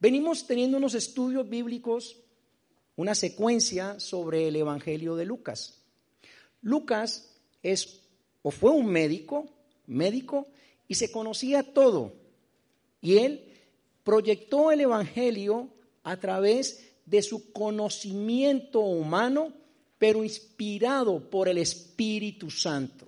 Venimos 0.00 0.46
teniendo 0.46 0.76
unos 0.76 0.94
estudios 0.94 1.48
bíblicos, 1.48 2.16
una 2.96 3.14
secuencia 3.14 3.98
sobre 3.98 4.48
el 4.48 4.56
Evangelio 4.56 5.16
de 5.16 5.24
Lucas. 5.24 5.80
Lucas 6.62 7.34
es 7.62 8.00
o 8.42 8.50
fue 8.50 8.70
un 8.70 8.86
médico, 8.86 9.46
médico, 9.86 10.46
y 10.86 10.94
se 10.94 11.10
conocía 11.10 11.62
todo. 11.62 12.14
Y 13.00 13.18
él 13.18 13.44
proyectó 14.04 14.70
el 14.70 14.80
Evangelio 14.80 15.68
a 16.02 16.16
través 16.16 16.88
de 17.04 17.22
su 17.22 17.52
conocimiento 17.52 18.80
humano, 18.80 19.52
pero 19.98 20.22
inspirado 20.22 21.28
por 21.28 21.48
el 21.48 21.58
Espíritu 21.58 22.50
Santo. 22.50 23.06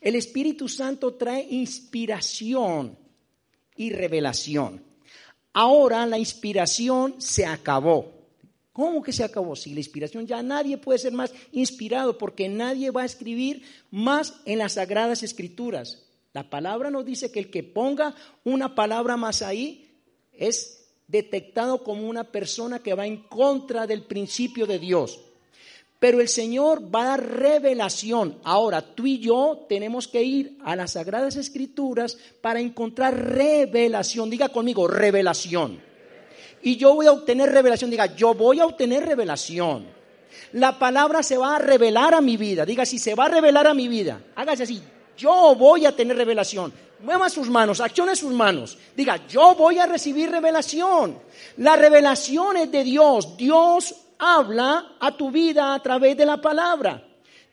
El 0.00 0.14
Espíritu 0.14 0.68
Santo 0.68 1.14
trae 1.14 1.46
inspiración 1.50 2.96
y 3.76 3.90
revelación. 3.90 4.82
Ahora 5.58 6.04
la 6.04 6.18
inspiración 6.18 7.14
se 7.16 7.46
acabó. 7.46 8.12
¿Cómo 8.74 9.02
que 9.02 9.10
se 9.10 9.24
acabó? 9.24 9.56
Si 9.56 9.72
la 9.72 9.80
inspiración 9.80 10.26
ya 10.26 10.42
nadie 10.42 10.76
puede 10.76 10.98
ser 10.98 11.14
más 11.14 11.32
inspirado 11.50 12.18
porque 12.18 12.46
nadie 12.46 12.90
va 12.90 13.00
a 13.00 13.06
escribir 13.06 13.62
más 13.90 14.34
en 14.44 14.58
las 14.58 14.74
sagradas 14.74 15.22
escrituras. 15.22 16.02
La 16.34 16.50
palabra 16.50 16.90
nos 16.90 17.06
dice 17.06 17.32
que 17.32 17.38
el 17.38 17.50
que 17.50 17.62
ponga 17.62 18.14
una 18.44 18.74
palabra 18.74 19.16
más 19.16 19.40
ahí 19.40 19.88
es 20.34 20.90
detectado 21.08 21.82
como 21.82 22.06
una 22.06 22.24
persona 22.24 22.82
que 22.82 22.92
va 22.92 23.06
en 23.06 23.22
contra 23.22 23.86
del 23.86 24.02
principio 24.02 24.66
de 24.66 24.78
Dios. 24.78 25.20
Pero 26.06 26.20
el 26.20 26.28
Señor 26.28 26.94
va 26.94 27.02
a 27.02 27.06
dar 27.06 27.26
revelación. 27.26 28.38
Ahora, 28.44 28.80
tú 28.80 29.08
y 29.08 29.18
yo 29.18 29.66
tenemos 29.68 30.06
que 30.06 30.22
ir 30.22 30.56
a 30.64 30.76
las 30.76 30.92
Sagradas 30.92 31.34
Escrituras 31.34 32.16
para 32.40 32.60
encontrar 32.60 33.12
revelación. 33.34 34.30
Diga 34.30 34.50
conmigo, 34.50 34.86
revelación. 34.86 35.80
Y 36.62 36.76
yo 36.76 36.94
voy 36.94 37.06
a 37.06 37.12
obtener 37.12 37.50
revelación. 37.50 37.90
Diga, 37.90 38.14
yo 38.14 38.34
voy 38.34 38.60
a 38.60 38.66
obtener 38.66 39.04
revelación. 39.04 39.88
La 40.52 40.78
palabra 40.78 41.24
se 41.24 41.38
va 41.38 41.56
a 41.56 41.58
revelar 41.58 42.14
a 42.14 42.20
mi 42.20 42.36
vida. 42.36 42.64
Diga, 42.64 42.86
si 42.86 43.00
se 43.00 43.16
va 43.16 43.24
a 43.24 43.30
revelar 43.30 43.66
a 43.66 43.74
mi 43.74 43.88
vida, 43.88 44.22
hágase 44.36 44.62
así. 44.62 44.80
Yo 45.16 45.56
voy 45.56 45.86
a 45.86 45.96
tener 45.96 46.16
revelación. 46.16 46.72
Mueva 47.00 47.28
sus 47.28 47.50
manos, 47.50 47.80
accione 47.80 48.14
sus 48.14 48.32
manos. 48.32 48.78
Diga, 48.96 49.26
yo 49.26 49.56
voy 49.56 49.80
a 49.80 49.86
recibir 49.86 50.30
revelación. 50.30 51.18
La 51.56 51.74
revelación 51.74 52.58
es 52.58 52.70
de 52.70 52.84
Dios. 52.84 53.36
Dios 53.36 54.05
habla 54.18 54.96
a 55.00 55.16
tu 55.16 55.30
vida 55.30 55.74
a 55.74 55.82
través 55.82 56.16
de 56.16 56.26
la 56.26 56.40
palabra. 56.40 57.02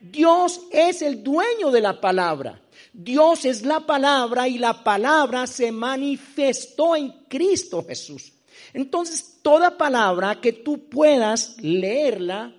Dios 0.00 0.60
es 0.70 1.02
el 1.02 1.22
dueño 1.22 1.70
de 1.70 1.80
la 1.80 2.00
palabra. 2.00 2.60
Dios 2.92 3.44
es 3.44 3.62
la 3.62 3.80
palabra 3.80 4.46
y 4.46 4.58
la 4.58 4.84
palabra 4.84 5.46
se 5.46 5.72
manifestó 5.72 6.94
en 6.94 7.10
Cristo 7.28 7.84
Jesús. 7.86 8.32
Entonces, 8.72 9.38
toda 9.42 9.76
palabra 9.76 10.40
que 10.40 10.52
tú 10.52 10.88
puedas 10.88 11.56
leerla 11.60 12.52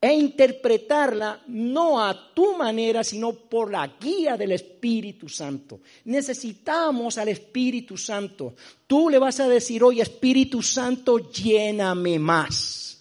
e 0.00 0.12
interpretarla 0.12 1.42
no 1.46 2.04
a 2.04 2.34
tu 2.34 2.56
manera, 2.56 3.04
sino 3.04 3.32
por 3.32 3.70
la 3.70 3.86
guía 4.00 4.36
del 4.36 4.50
Espíritu 4.52 5.28
Santo. 5.28 5.80
Necesitamos 6.06 7.18
al 7.18 7.28
Espíritu 7.28 7.96
Santo. 7.96 8.54
Tú 8.86 9.08
le 9.08 9.18
vas 9.18 9.38
a 9.38 9.48
decir 9.48 9.84
hoy, 9.84 10.00
Espíritu 10.00 10.60
Santo, 10.60 11.30
lléname 11.30 12.18
más. 12.18 12.91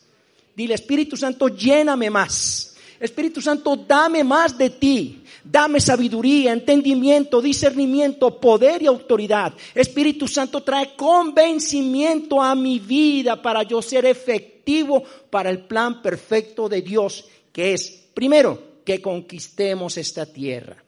Dile, 0.56 0.76
Espíritu 0.76 1.16
Santo, 1.18 1.48
lléname 1.50 2.10
más. 2.10 2.76
Espíritu 3.00 3.42
Santo, 3.42 3.76
dame 3.76 4.24
más 4.24 4.58
de 4.58 4.70
ti. 4.70 5.24
Dame 5.44 5.82
sabiduría, 5.82 6.54
entendimiento, 6.54 7.42
discernimiento, 7.42 8.40
poder 8.40 8.84
y 8.84 8.86
autoridad. 8.86 9.54
Espíritu 9.74 10.28
Santo 10.28 10.62
trae 10.62 10.96
convencimiento 10.96 12.42
a 12.42 12.54
mi 12.54 12.78
vida 12.78 13.42
para 13.42 13.64
yo 13.64 13.82
ser 13.82 14.06
efectivo 14.06 15.04
para 15.32 15.50
el 15.50 15.66
plan 15.66 16.02
perfecto 16.02 16.70
de 16.70 16.84
Dios, 16.84 17.26
que 17.52 17.74
es, 17.74 18.10
primero, 18.14 18.84
que 18.86 19.02
conquistemos 19.02 19.98
esta 19.98 20.28
tierra. 20.28 20.84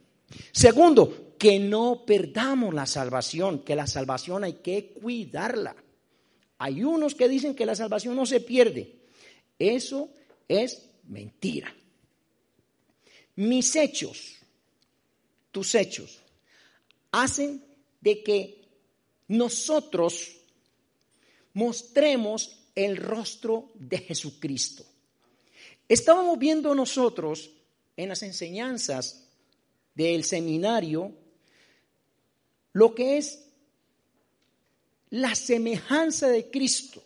Segundo, 0.52 1.34
que 1.40 1.60
no 1.60 2.04
perdamos 2.06 2.74
la 2.74 2.86
salvación, 2.86 3.60
que 3.60 3.76
la 3.76 3.88
salvación 3.88 4.44
hay 4.44 4.54
que 4.54 4.94
cuidarla. 5.02 5.76
Hay 6.60 6.84
unos 6.84 7.16
que 7.16 7.28
dicen 7.28 7.56
que 7.56 7.66
la 7.66 7.76
salvación 7.76 8.16
no 8.16 8.26
se 8.26 8.40
pierde. 8.40 9.03
Eso 9.64 10.10
es 10.46 10.90
mentira. 11.08 11.74
Mis 13.38 13.74
hechos, 13.78 14.36
tus 15.52 15.74
hechos, 15.76 16.20
hacen 17.12 17.64
de 18.02 18.22
que 18.22 18.62
nosotros 19.30 20.36
mostremos 21.54 22.60
el 22.76 22.98
rostro 22.98 23.72
de 23.76 24.00
Jesucristo. 24.00 24.86
Estábamos 25.88 26.38
viendo 26.38 26.76
nosotros 26.76 27.52
en 27.96 28.10
las 28.10 28.22
enseñanzas 28.22 29.24
del 29.96 30.26
seminario 30.26 31.14
lo 32.74 32.94
que 32.94 33.18
es 33.18 33.46
la 35.12 35.36
semejanza 35.36 36.28
de 36.28 36.50
Cristo 36.50 37.02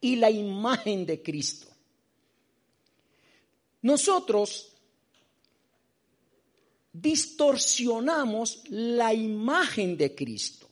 y 0.00 0.16
la 0.16 0.30
imagen 0.30 1.04
de 1.06 1.22
Cristo. 1.22 1.66
Nosotros 3.82 4.72
distorsionamos 6.92 8.62
la 8.68 9.14
imagen 9.14 9.96
de 9.96 10.14
Cristo. 10.14 10.68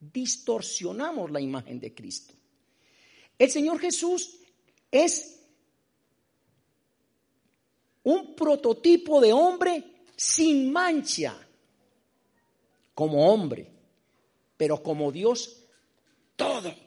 Distorsionamos 0.00 1.30
la 1.30 1.40
imagen 1.40 1.80
de 1.80 1.94
Cristo. 1.94 2.34
El 3.38 3.50
Señor 3.50 3.78
Jesús 3.78 4.38
es 4.90 5.40
un 8.02 8.34
prototipo 8.34 9.20
de 9.20 9.32
hombre 9.32 9.84
sin 10.16 10.72
mancha, 10.72 11.36
como 12.94 13.30
hombre, 13.30 13.70
pero 14.56 14.82
como 14.82 15.12
Dios 15.12 15.64
todo. 16.36 16.85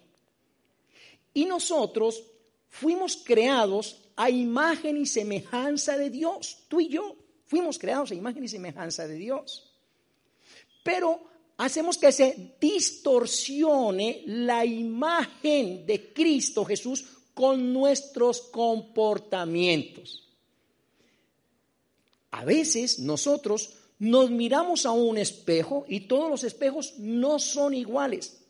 Y 1.33 1.45
nosotros 1.45 2.23
fuimos 2.69 3.17
creados 3.17 4.09
a 4.15 4.29
imagen 4.29 4.97
y 4.97 5.05
semejanza 5.05 5.97
de 5.97 6.09
Dios. 6.09 6.65
Tú 6.67 6.81
y 6.81 6.89
yo 6.89 7.15
fuimos 7.45 7.79
creados 7.79 8.11
a 8.11 8.15
imagen 8.15 8.43
y 8.43 8.47
semejanza 8.47 9.07
de 9.07 9.15
Dios. 9.15 9.71
Pero 10.83 11.21
hacemos 11.57 11.97
que 11.97 12.11
se 12.11 12.55
distorsione 12.59 14.23
la 14.25 14.65
imagen 14.65 15.85
de 15.85 16.13
Cristo 16.13 16.65
Jesús 16.65 17.05
con 17.33 17.71
nuestros 17.73 18.41
comportamientos. 18.41 20.27
A 22.31 22.45
veces 22.45 22.99
nosotros 22.99 23.77
nos 23.97 24.29
miramos 24.29 24.85
a 24.85 24.91
un 24.91 25.17
espejo 25.17 25.85
y 25.87 26.01
todos 26.01 26.29
los 26.29 26.43
espejos 26.43 26.95
no 26.99 27.39
son 27.39 27.73
iguales. 27.73 28.41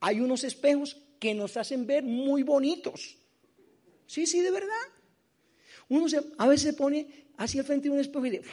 Hay 0.00 0.20
unos 0.20 0.44
espejos 0.44 0.96
que 1.18 1.34
nos 1.34 1.56
hacen 1.56 1.86
ver 1.86 2.02
muy 2.02 2.42
bonitos. 2.42 3.16
Sí, 4.06 4.26
sí, 4.26 4.40
de 4.40 4.50
verdad. 4.50 4.74
Uno 5.88 6.06
a 6.38 6.48
veces 6.48 6.70
se 6.70 6.72
pone 6.72 7.26
hacia 7.36 7.60
el 7.60 7.66
frente 7.66 7.88
de 7.88 7.94
un 7.94 8.00
espejo 8.00 8.26
y 8.26 8.30
dice, 8.30 8.44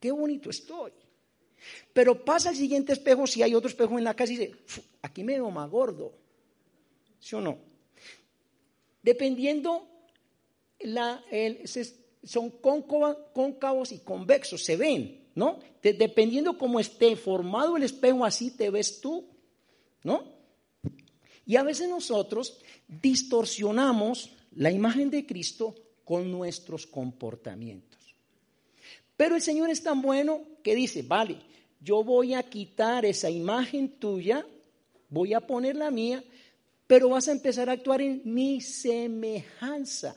¡qué 0.00 0.10
bonito 0.10 0.50
estoy! 0.50 0.92
Pero 1.92 2.24
pasa 2.24 2.50
al 2.50 2.56
siguiente 2.56 2.92
espejo, 2.92 3.26
si 3.26 3.42
hay 3.42 3.54
otro 3.54 3.68
espejo 3.68 3.98
en 3.98 4.04
la 4.04 4.14
casa 4.14 4.32
y 4.32 4.36
dice, 4.36 4.56
aquí 5.02 5.22
me 5.22 5.34
veo 5.34 5.50
más 5.50 5.70
gordo. 5.70 6.12
¿Sí 7.20 7.36
o 7.36 7.40
no? 7.40 7.58
Dependiendo, 9.02 9.88
la, 10.80 11.22
son 12.24 12.50
cóncavos 12.50 13.92
y 13.92 13.98
convexos, 14.00 14.64
se 14.64 14.76
ven, 14.76 15.28
¿no? 15.34 15.58
dependiendo 15.82 16.56
cómo 16.56 16.78
esté 16.78 17.16
formado 17.16 17.76
el 17.76 17.82
espejo, 17.82 18.24
así 18.24 18.56
te 18.56 18.70
ves 18.70 19.00
tú, 19.00 19.26
¿no? 20.04 20.41
Y 21.46 21.56
a 21.56 21.62
veces 21.62 21.88
nosotros 21.88 22.58
distorsionamos 22.88 24.30
la 24.54 24.70
imagen 24.70 25.10
de 25.10 25.26
Cristo 25.26 25.74
con 26.04 26.30
nuestros 26.30 26.86
comportamientos. 26.86 28.14
Pero 29.16 29.36
el 29.36 29.42
Señor 29.42 29.70
es 29.70 29.82
tan 29.82 30.02
bueno 30.02 30.42
que 30.62 30.74
dice, 30.74 31.02
vale, 31.02 31.38
yo 31.80 32.04
voy 32.04 32.34
a 32.34 32.42
quitar 32.42 33.04
esa 33.04 33.30
imagen 33.30 33.98
tuya, 33.98 34.46
voy 35.08 35.34
a 35.34 35.40
poner 35.40 35.76
la 35.76 35.90
mía, 35.90 36.22
pero 36.86 37.08
vas 37.08 37.28
a 37.28 37.32
empezar 37.32 37.68
a 37.68 37.72
actuar 37.72 38.02
en 38.02 38.22
mi 38.24 38.60
semejanza. 38.60 40.16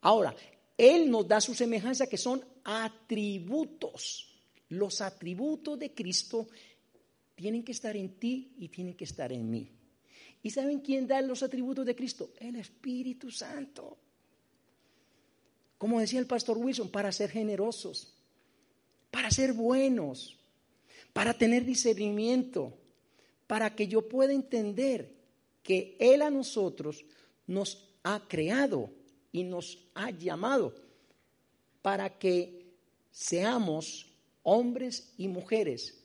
Ahora, 0.00 0.34
Él 0.76 1.10
nos 1.10 1.26
da 1.26 1.40
su 1.40 1.54
semejanza 1.54 2.06
que 2.06 2.18
son 2.18 2.44
atributos. 2.64 4.26
Los 4.70 5.00
atributos 5.00 5.78
de 5.78 5.92
Cristo 5.92 6.48
tienen 7.38 7.62
que 7.62 7.70
estar 7.70 7.96
en 7.96 8.18
ti 8.18 8.52
y 8.58 8.66
tienen 8.66 8.94
que 8.94 9.04
estar 9.04 9.32
en 9.32 9.48
mí. 9.48 9.70
¿Y 10.42 10.50
saben 10.50 10.80
quién 10.80 11.06
da 11.06 11.22
los 11.22 11.44
atributos 11.44 11.86
de 11.86 11.94
Cristo? 11.94 12.32
El 12.40 12.56
Espíritu 12.56 13.30
Santo. 13.30 13.96
Como 15.78 16.00
decía 16.00 16.18
el 16.18 16.26
pastor 16.26 16.58
Wilson, 16.58 16.90
para 16.90 17.12
ser 17.12 17.30
generosos, 17.30 18.12
para 19.12 19.30
ser 19.30 19.52
buenos, 19.52 20.36
para 21.12 21.32
tener 21.32 21.64
discernimiento, 21.64 22.76
para 23.46 23.72
que 23.76 23.86
yo 23.86 24.08
pueda 24.08 24.32
entender 24.32 25.14
que 25.62 25.96
Él 26.00 26.22
a 26.22 26.30
nosotros 26.30 27.04
nos 27.46 27.88
ha 28.02 28.26
creado 28.26 28.90
y 29.30 29.44
nos 29.44 29.78
ha 29.94 30.10
llamado 30.10 30.74
para 31.82 32.18
que 32.18 32.74
seamos 33.12 34.10
hombres 34.42 35.12
y 35.16 35.28
mujeres 35.28 35.98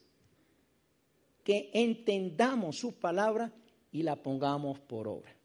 que 1.43 1.69
entendamos 1.73 2.77
su 2.77 2.93
palabra 2.93 3.51
y 3.91 4.03
la 4.03 4.15
pongamos 4.15 4.79
por 4.79 5.07
obra. 5.07 5.35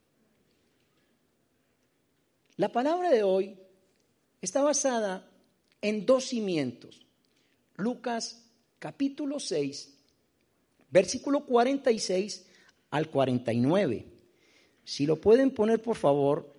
La 2.57 2.71
palabra 2.71 3.11
de 3.11 3.23
hoy 3.23 3.57
está 4.41 4.63
basada 4.63 5.31
en 5.81 6.07
dos 6.07 6.25
cimientos. 6.27 7.07
Lucas 7.77 8.45
capítulo 8.79 9.39
6, 9.39 9.97
versículo 10.91 11.45
46 11.45 12.47
al 12.91 13.11
49. 13.11 14.07
Si 14.85 15.07
lo 15.07 15.21
pueden 15.21 15.51
poner, 15.53 15.83
por 15.83 15.97
favor. 15.97 16.55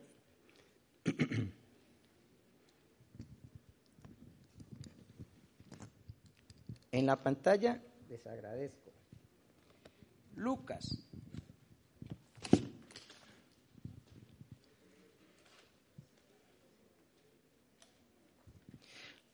En 6.91 7.05
la 7.05 7.21
pantalla 7.21 7.79
les 8.09 8.25
agradezco. 8.25 8.88
Lucas. 10.39 10.97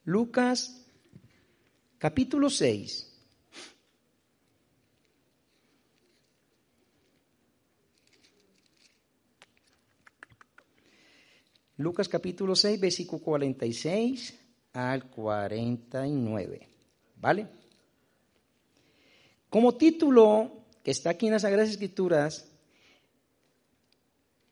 Lucas 0.05 0.83
capítulo 1.99 2.49
6. 2.49 3.11
Lucas 11.77 12.09
capítulo 12.09 12.55
6, 12.55 12.79
versículo 12.79 13.21
46 13.21 14.39
al 14.73 15.07
49. 15.11 16.67
¿Vale? 17.17 17.47
Como 19.51 19.75
título 19.75 20.64
que 20.85 20.91
está 20.91 21.09
aquí 21.09 21.25
en 21.25 21.33
las 21.33 21.41
Sagradas 21.41 21.71
Escrituras, 21.71 22.45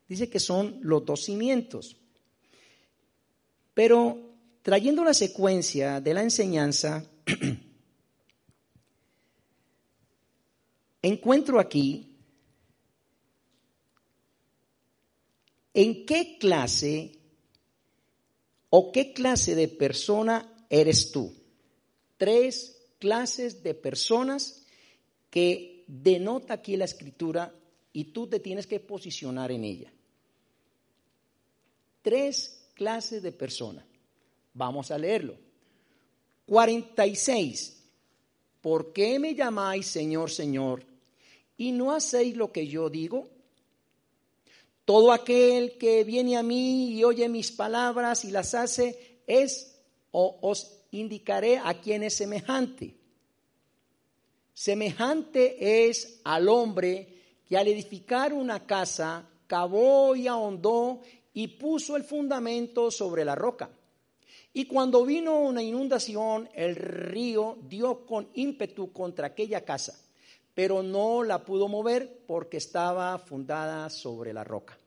dice 0.08 0.28
que 0.28 0.40
son 0.40 0.80
los 0.82 1.06
dos 1.06 1.24
cimientos. 1.24 1.96
Pero 3.72 4.34
trayendo 4.62 5.04
la 5.04 5.14
secuencia 5.14 6.00
de 6.00 6.12
la 6.12 6.22
enseñanza, 6.22 7.08
encuentro 11.02 11.60
aquí 11.60 12.18
en 15.72 16.04
qué 16.04 16.36
clase 16.38 17.16
o 18.70 18.90
qué 18.90 19.12
clase 19.12 19.54
de 19.54 19.68
persona 19.68 20.66
eres 20.68 21.12
tú 21.12 21.32
tres 22.16 22.80
clases 22.98 23.62
de 23.62 23.74
personas 23.74 24.64
que 25.30 25.73
denota 25.86 26.54
aquí 26.54 26.76
la 26.76 26.84
escritura 26.84 27.54
y 27.92 28.04
tú 28.04 28.26
te 28.26 28.40
tienes 28.40 28.66
que 28.66 28.80
posicionar 28.80 29.52
en 29.52 29.64
ella. 29.64 29.92
Tres 32.02 32.68
clases 32.74 33.22
de 33.22 33.32
personas. 33.32 33.84
Vamos 34.52 34.90
a 34.90 34.98
leerlo. 34.98 35.36
46. 36.46 37.82
¿Por 38.60 38.92
qué 38.92 39.18
me 39.18 39.34
llamáis 39.34 39.86
Señor, 39.86 40.30
Señor 40.30 40.84
y 41.56 41.72
no 41.72 41.92
hacéis 41.92 42.36
lo 42.36 42.50
que 42.52 42.66
yo 42.66 42.90
digo? 42.90 43.28
Todo 44.84 45.12
aquel 45.12 45.78
que 45.78 46.04
viene 46.04 46.36
a 46.36 46.42
mí 46.42 46.92
y 46.92 47.04
oye 47.04 47.28
mis 47.28 47.52
palabras 47.52 48.24
y 48.24 48.30
las 48.30 48.54
hace 48.54 49.20
es 49.26 49.74
o 50.10 50.38
os 50.42 50.80
indicaré 50.90 51.58
a 51.58 51.80
quién 51.80 52.02
es 52.02 52.14
semejante. 52.14 52.94
Semejante 54.54 55.88
es 55.88 56.20
al 56.22 56.48
hombre 56.48 57.08
que 57.44 57.56
al 57.56 57.66
edificar 57.66 58.32
una 58.32 58.64
casa 58.64 59.28
cavó 59.48 60.14
y 60.14 60.28
ahondó 60.28 61.00
y 61.32 61.48
puso 61.48 61.96
el 61.96 62.04
fundamento 62.04 62.92
sobre 62.92 63.24
la 63.24 63.34
roca. 63.34 63.68
Y 64.52 64.66
cuando 64.66 65.04
vino 65.04 65.40
una 65.40 65.60
inundación, 65.60 66.48
el 66.54 66.76
río 66.76 67.58
dio 67.62 68.06
con 68.06 68.28
ímpetu 68.34 68.92
contra 68.92 69.26
aquella 69.26 69.64
casa, 69.64 70.00
pero 70.54 70.84
no 70.84 71.24
la 71.24 71.44
pudo 71.44 71.66
mover 71.66 72.22
porque 72.24 72.58
estaba 72.58 73.18
fundada 73.18 73.90
sobre 73.90 74.32
la 74.32 74.44
roca. 74.44 74.78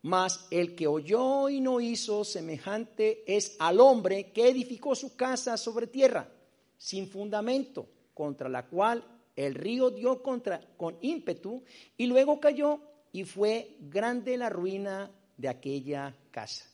Mas 0.00 0.46
el 0.50 0.74
que 0.74 0.86
oyó 0.86 1.50
y 1.50 1.60
no 1.60 1.80
hizo 1.80 2.24
semejante 2.24 3.22
es 3.26 3.56
al 3.58 3.78
hombre 3.80 4.32
que 4.32 4.48
edificó 4.48 4.94
su 4.94 5.14
casa 5.14 5.58
sobre 5.58 5.86
tierra, 5.86 6.32
sin 6.78 7.08
fundamento, 7.08 7.86
contra 8.16 8.48
la 8.48 8.66
cual 8.66 9.04
el 9.36 9.54
río 9.54 9.90
dio 9.90 10.22
contra, 10.22 10.58
con 10.78 10.96
ímpetu 11.02 11.62
y 11.98 12.06
luego 12.06 12.40
cayó 12.40 12.80
y 13.12 13.24
fue 13.24 13.76
grande 13.78 14.38
la 14.38 14.48
ruina 14.48 15.10
de 15.36 15.48
aquella 15.48 16.16
casa. 16.30 16.64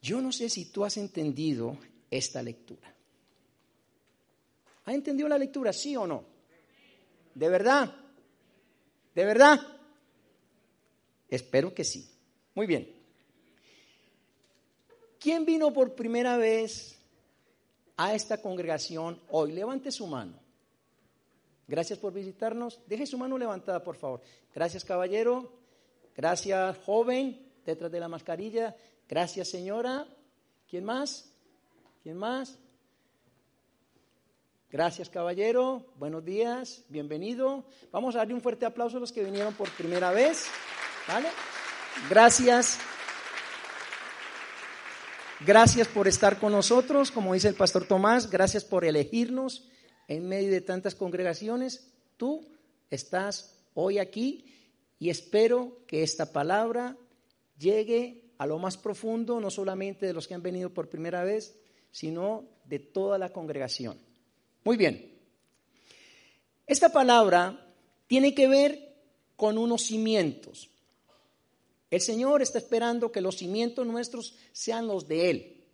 Yo 0.00 0.22
no 0.22 0.32
sé 0.32 0.48
si 0.48 0.72
tú 0.72 0.86
has 0.86 0.96
entendido 0.96 1.76
esta 2.10 2.42
lectura. 2.42 2.94
¿Ha 4.86 4.94
entendido 4.94 5.28
la 5.28 5.36
lectura, 5.36 5.70
sí 5.70 5.94
o 5.96 6.06
no? 6.06 6.24
¿De 7.34 7.48
verdad? 7.50 7.94
¿De 9.14 9.24
verdad? 9.26 9.60
Espero 11.28 11.74
que 11.74 11.84
sí. 11.84 12.10
Muy 12.54 12.66
bien. 12.66 12.90
¿Quién 15.20 15.44
vino 15.44 15.74
por 15.74 15.94
primera 15.94 16.38
vez 16.38 16.98
a 17.96 18.14
esta 18.14 18.40
congregación 18.40 19.20
hoy? 19.28 19.52
Levante 19.52 19.90
su 19.90 20.06
mano. 20.06 20.38
Gracias 21.66 21.98
por 21.98 22.12
visitarnos. 22.12 22.80
Deje 22.86 23.06
su 23.06 23.16
mano 23.16 23.38
levantada, 23.38 23.82
por 23.82 23.96
favor. 23.96 24.20
Gracias, 24.54 24.84
caballero. 24.84 25.52
Gracias, 26.14 26.76
joven, 26.84 27.52
detrás 27.64 27.90
de 27.90 28.00
la 28.00 28.08
mascarilla. 28.08 28.76
Gracias, 29.08 29.48
señora. 29.48 30.06
¿Quién 30.68 30.84
más? 30.84 31.30
¿Quién 32.02 32.16
más? 32.16 32.58
Gracias, 34.70 35.08
caballero. 35.08 35.86
Buenos 35.96 36.24
días. 36.24 36.84
Bienvenido. 36.88 37.64
Vamos 37.92 38.14
a 38.14 38.18
darle 38.18 38.34
un 38.34 38.40
fuerte 38.40 38.66
aplauso 38.66 38.96
a 38.96 39.00
los 39.00 39.12
que 39.12 39.24
vinieron 39.24 39.54
por 39.54 39.70
primera 39.70 40.10
vez. 40.10 40.46
¿Vale? 41.08 41.28
Gracias. 42.10 42.78
Gracias 45.40 45.88
por 45.88 46.06
estar 46.06 46.38
con 46.38 46.52
nosotros, 46.52 47.10
como 47.10 47.34
dice 47.34 47.48
el 47.48 47.54
pastor 47.54 47.86
Tomás, 47.86 48.30
gracias 48.30 48.64
por 48.64 48.84
elegirnos 48.84 49.68
en 50.06 50.28
medio 50.28 50.50
de 50.50 50.60
tantas 50.60 50.94
congregaciones. 50.94 51.90
Tú 52.16 52.46
estás 52.88 53.58
hoy 53.74 53.98
aquí 53.98 54.44
y 54.98 55.10
espero 55.10 55.78
que 55.86 56.02
esta 56.02 56.32
palabra 56.32 56.96
llegue 57.58 58.22
a 58.38 58.46
lo 58.46 58.58
más 58.58 58.76
profundo, 58.76 59.40
no 59.40 59.50
solamente 59.50 60.06
de 60.06 60.12
los 60.12 60.28
que 60.28 60.34
han 60.34 60.42
venido 60.42 60.70
por 60.70 60.88
primera 60.88 61.24
vez, 61.24 61.56
sino 61.90 62.44
de 62.64 62.78
toda 62.78 63.18
la 63.18 63.30
congregación. 63.30 63.98
Muy 64.62 64.76
bien. 64.76 65.18
Esta 66.66 66.90
palabra 66.90 67.74
tiene 68.06 68.34
que 68.34 68.48
ver 68.48 68.94
con 69.36 69.58
unos 69.58 69.82
cimientos. 69.82 70.70
El 71.94 72.00
Señor 72.00 72.42
está 72.42 72.58
esperando 72.58 73.12
que 73.12 73.20
los 73.20 73.36
cimientos 73.36 73.86
nuestros 73.86 74.34
sean 74.50 74.88
los 74.88 75.06
de 75.06 75.30
Él. 75.30 75.64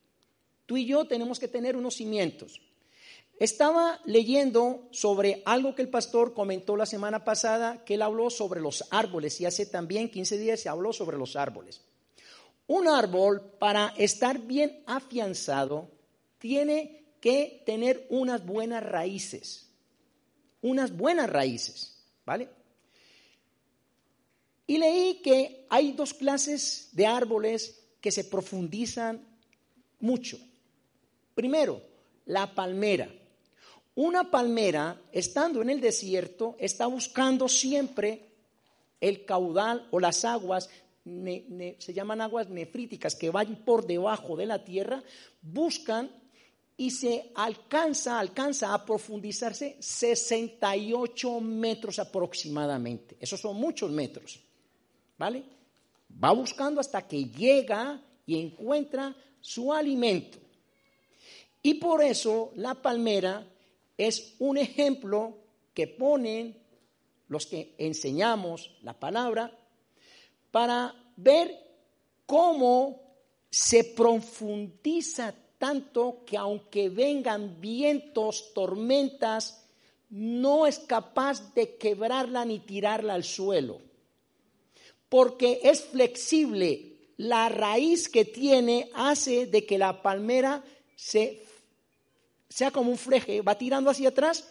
Tú 0.67 0.77
y 0.77 0.85
yo 0.85 1.07
tenemos 1.07 1.41
que 1.41 1.49
tener 1.49 1.79
unos 1.79 1.95
cimientos. 1.95 2.61
Estaba 3.39 3.99
leyendo 4.05 4.87
sobre 4.91 5.43
algo 5.47 5.75
que 5.75 5.81
el 5.81 5.89
pastor 5.89 6.35
comentó 6.35 6.77
la 6.77 6.85
semana 6.85 7.25
pasada, 7.25 7.87
que 7.87 7.95
él 7.95 8.03
habló 8.03 8.29
sobre 8.29 8.61
los 8.61 8.85
árboles 8.91 9.41
y 9.41 9.47
hace 9.47 9.65
también 9.65 10.11
15 10.11 10.37
días 10.37 10.61
se 10.61 10.69
habló 10.69 10.93
sobre 10.93 11.17
los 11.17 11.37
árboles. 11.37 11.81
Un 12.67 12.87
árbol, 12.87 13.41
para 13.59 13.95
estar 13.97 14.41
bien 14.41 14.83
afianzado, 14.85 15.89
tiene 16.39 17.15
que 17.23 17.63
tener 17.65 18.07
unas 18.11 18.45
buenas 18.45 18.83
raíces. 18.83 19.71
Unas 20.61 20.95
buenas 20.95 21.31
raíces, 21.31 21.97
¿vale? 22.27 22.51
Y 24.71 24.79
leí 24.79 25.15
que 25.15 25.67
hay 25.69 25.91
dos 25.91 26.15
clases 26.15 26.91
de 26.93 27.05
árboles 27.05 27.89
que 28.01 28.13
se 28.13 28.23
profundizan 28.23 29.21
mucho. 29.99 30.39
Primero, 31.35 31.83
la 32.27 32.55
palmera. 32.55 33.13
Una 33.97 34.31
palmera, 34.31 35.03
estando 35.11 35.61
en 35.61 35.71
el 35.71 35.81
desierto, 35.81 36.55
está 36.61 36.87
buscando 36.87 37.49
siempre 37.49 38.29
el 39.01 39.25
caudal 39.25 39.89
o 39.91 39.99
las 39.99 40.25
aguas, 40.25 40.71
se 41.05 41.93
llaman 41.93 42.21
aguas 42.21 42.49
nefríticas, 42.49 43.17
que 43.17 43.31
van 43.31 43.65
por 43.65 43.89
debajo 43.89 44.37
de 44.37 44.47
la 44.47 44.63
tierra, 44.63 45.03
buscan 45.43 46.13
y 46.77 46.93
se 46.93 47.33
alcanza, 47.35 48.21
alcanza 48.21 48.73
a 48.73 48.87
profundizarse 48.87 49.79
68 49.81 51.41
metros 51.41 51.99
aproximadamente. 51.99 53.17
Esos 53.19 53.41
son 53.41 53.57
muchos 53.57 53.91
metros, 53.91 54.45
¿vale? 55.21 55.45
Va 56.25 56.33
buscando 56.33 56.81
hasta 56.81 57.07
que 57.07 57.27
llega 57.27 58.01
y 58.25 58.41
encuentra 58.41 59.15
su 59.39 59.71
alimento. 59.71 60.39
Y 61.63 61.75
por 61.75 62.03
eso 62.03 62.53
la 62.55 62.75
palmera 62.75 63.47
es 63.99 64.37
un 64.39 64.57
ejemplo 64.57 65.37
que 65.75 65.89
ponen 65.89 66.57
los 67.29 67.45
que 67.45 67.75
enseñamos 67.77 68.71
la 68.81 68.99
palabra 68.99 69.53
para 70.51 70.95
ver 71.17 71.55
cómo 72.25 73.03
se 73.51 73.85
profundiza 73.85 75.35
tanto 75.59 76.25
que 76.25 76.39
aunque 76.39 76.89
vengan 76.89 77.61
vientos, 77.61 78.55
tormentas, 78.55 79.69
no 80.09 80.67
es 80.67 80.79
capaz 80.79 81.53
de 81.55 81.77
quebrarla 81.77 82.47
ni 82.47 82.61
tirarla 82.61 83.13
al 83.13 83.25
suelo, 83.25 83.90
porque 85.11 85.61
es 85.63 85.83
flexible. 85.83 86.87
La 87.19 87.51
raíz 87.51 88.09
que 88.09 88.25
tiene 88.25 88.91
hace 88.95 89.45
de 89.47 89.67
que 89.67 89.77
la 89.77 90.01
palmera 90.01 90.65
se, 90.97 91.45
sea 92.49 92.71
como 92.71 92.91
un 92.91 92.97
fleje, 92.97 93.43
va 93.43 93.59
tirando 93.59 93.91
hacia 93.91 94.09
atrás 94.09 94.49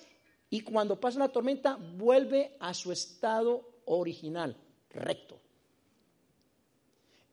y 0.52 0.62
cuando 0.62 1.00
pasa 1.00 1.18
la 1.18 1.30
tormenta 1.30 1.78
vuelve 1.96 2.56
a 2.60 2.76
su 2.76 2.92
estado 2.92 3.82
original, 3.86 4.56
recto. 4.92 5.40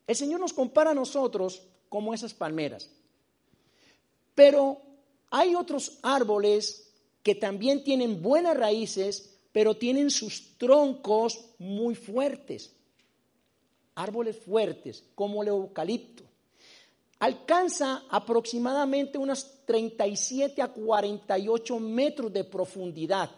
El 0.07 0.17
Señor 0.17 0.41
nos 0.41 0.55
compara 0.55 0.93
a 0.93 0.95
nosotros 0.95 1.63
como 1.89 2.15
esas 2.15 2.33
palmeras. 2.33 2.89
Pero 4.35 4.81
hay 5.31 5.55
otros 5.55 5.99
árboles 6.03 6.93
que 7.23 7.35
también 7.35 7.83
tienen 7.83 8.23
buenas 8.23 8.57
raíces, 8.57 9.37
pero 9.51 9.77
tienen 9.77 10.11
sus 10.11 10.57
troncos 10.59 11.47
muy 11.59 11.95
fuertes. 11.95 12.76
Árboles 13.97 14.37
fuertes, 14.37 15.03
como 15.15 15.43
el 15.43 15.49
eucalipto. 15.49 16.23
Alcanza 17.19 18.05
aproximadamente 18.11 19.19
unos 19.19 19.65
37 19.65 20.63
a 20.63 20.69
48 20.69 21.81
metros 21.81 22.33
de 22.33 22.45
profundidad. 22.45 23.31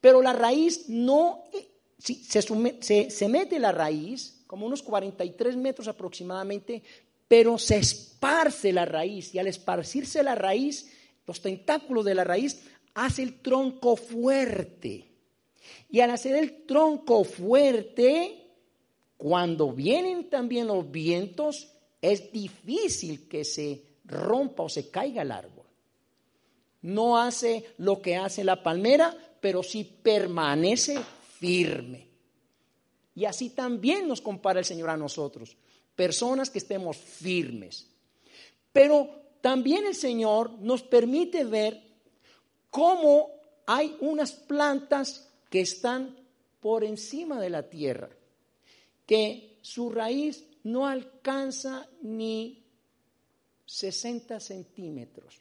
Pero 0.00 0.22
la 0.22 0.32
raíz 0.32 0.88
no, 0.88 1.44
eh, 1.52 1.66
se, 1.98 2.42
se, 2.42 3.10
se 3.10 3.28
mete 3.28 3.58
la 3.58 3.72
raíz, 3.72 4.44
como 4.46 4.66
unos 4.66 4.82
43 4.82 5.56
metros 5.56 5.88
aproximadamente, 5.88 6.82
pero 7.26 7.58
se 7.58 7.78
esparce 7.78 8.72
la 8.72 8.84
raíz 8.84 9.34
y 9.34 9.38
al 9.38 9.46
esparcirse 9.46 10.22
la 10.22 10.34
raíz, 10.34 10.92
los 11.26 11.40
tentáculos 11.40 12.04
de 12.04 12.14
la 12.14 12.24
raíz, 12.24 12.62
hace 12.94 13.22
el 13.22 13.40
tronco 13.40 13.96
fuerte. 13.96 15.10
Y 15.90 16.00
al 16.00 16.10
hacer 16.10 16.36
el 16.36 16.66
tronco 16.66 17.24
fuerte, 17.24 18.43
cuando 19.24 19.72
vienen 19.72 20.28
también 20.28 20.66
los 20.66 20.90
vientos, 20.90 21.72
es 22.02 22.30
difícil 22.30 23.26
que 23.26 23.42
se 23.42 23.82
rompa 24.04 24.64
o 24.64 24.68
se 24.68 24.90
caiga 24.90 25.22
el 25.22 25.32
árbol. 25.32 25.64
No 26.82 27.16
hace 27.16 27.72
lo 27.78 28.02
que 28.02 28.16
hace 28.16 28.44
la 28.44 28.62
palmera, 28.62 29.16
pero 29.40 29.62
sí 29.62 29.82
permanece 29.82 30.98
firme. 31.38 32.06
Y 33.14 33.24
así 33.24 33.48
también 33.48 34.06
nos 34.06 34.20
compara 34.20 34.58
el 34.58 34.66
Señor 34.66 34.90
a 34.90 34.96
nosotros 34.98 35.56
personas 35.96 36.50
que 36.50 36.58
estemos 36.58 36.98
firmes. 36.98 37.86
Pero 38.74 39.08
también 39.40 39.86
el 39.86 39.94
Señor 39.94 40.50
nos 40.60 40.82
permite 40.82 41.44
ver 41.44 41.82
cómo 42.68 43.30
hay 43.64 43.96
unas 44.00 44.32
plantas 44.32 45.30
que 45.48 45.62
están 45.62 46.14
por 46.60 46.84
encima 46.84 47.40
de 47.40 47.48
la 47.48 47.62
tierra, 47.70 48.10
que 49.06 49.58
su 49.62 49.90
raíz 49.90 50.44
no 50.64 50.86
alcanza 50.86 51.88
ni 52.02 52.64
60 53.66 54.40
centímetros. 54.40 55.40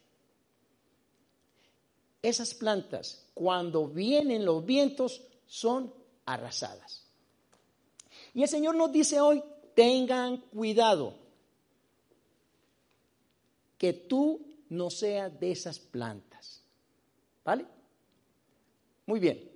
Esas 2.21 2.53
plantas, 2.53 3.25
cuando 3.33 3.87
vienen 3.87 4.45
los 4.45 4.65
vientos, 4.65 5.21
son 5.45 5.93
arrasadas. 6.25 7.03
Y 8.33 8.43
el 8.43 8.49
Señor 8.49 8.75
nos 8.75 8.91
dice 8.91 9.19
hoy, 9.19 9.43
tengan 9.75 10.37
cuidado 10.37 11.15
que 13.77 13.93
tú 13.93 14.39
no 14.69 14.89
seas 14.89 15.37
de 15.39 15.51
esas 15.51 15.79
plantas. 15.79 16.63
¿Vale? 17.43 17.65
Muy 19.05 19.19
bien. 19.19 19.51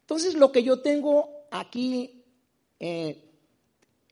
Entonces 0.00 0.34
lo 0.34 0.50
que 0.50 0.64
yo 0.64 0.80
tengo 0.80 1.46
aquí 1.50 2.24
eh, 2.80 3.31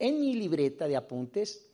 en 0.01 0.21
mi 0.21 0.35
libreta 0.35 0.89
de 0.89 0.97
apuntes 0.97 1.65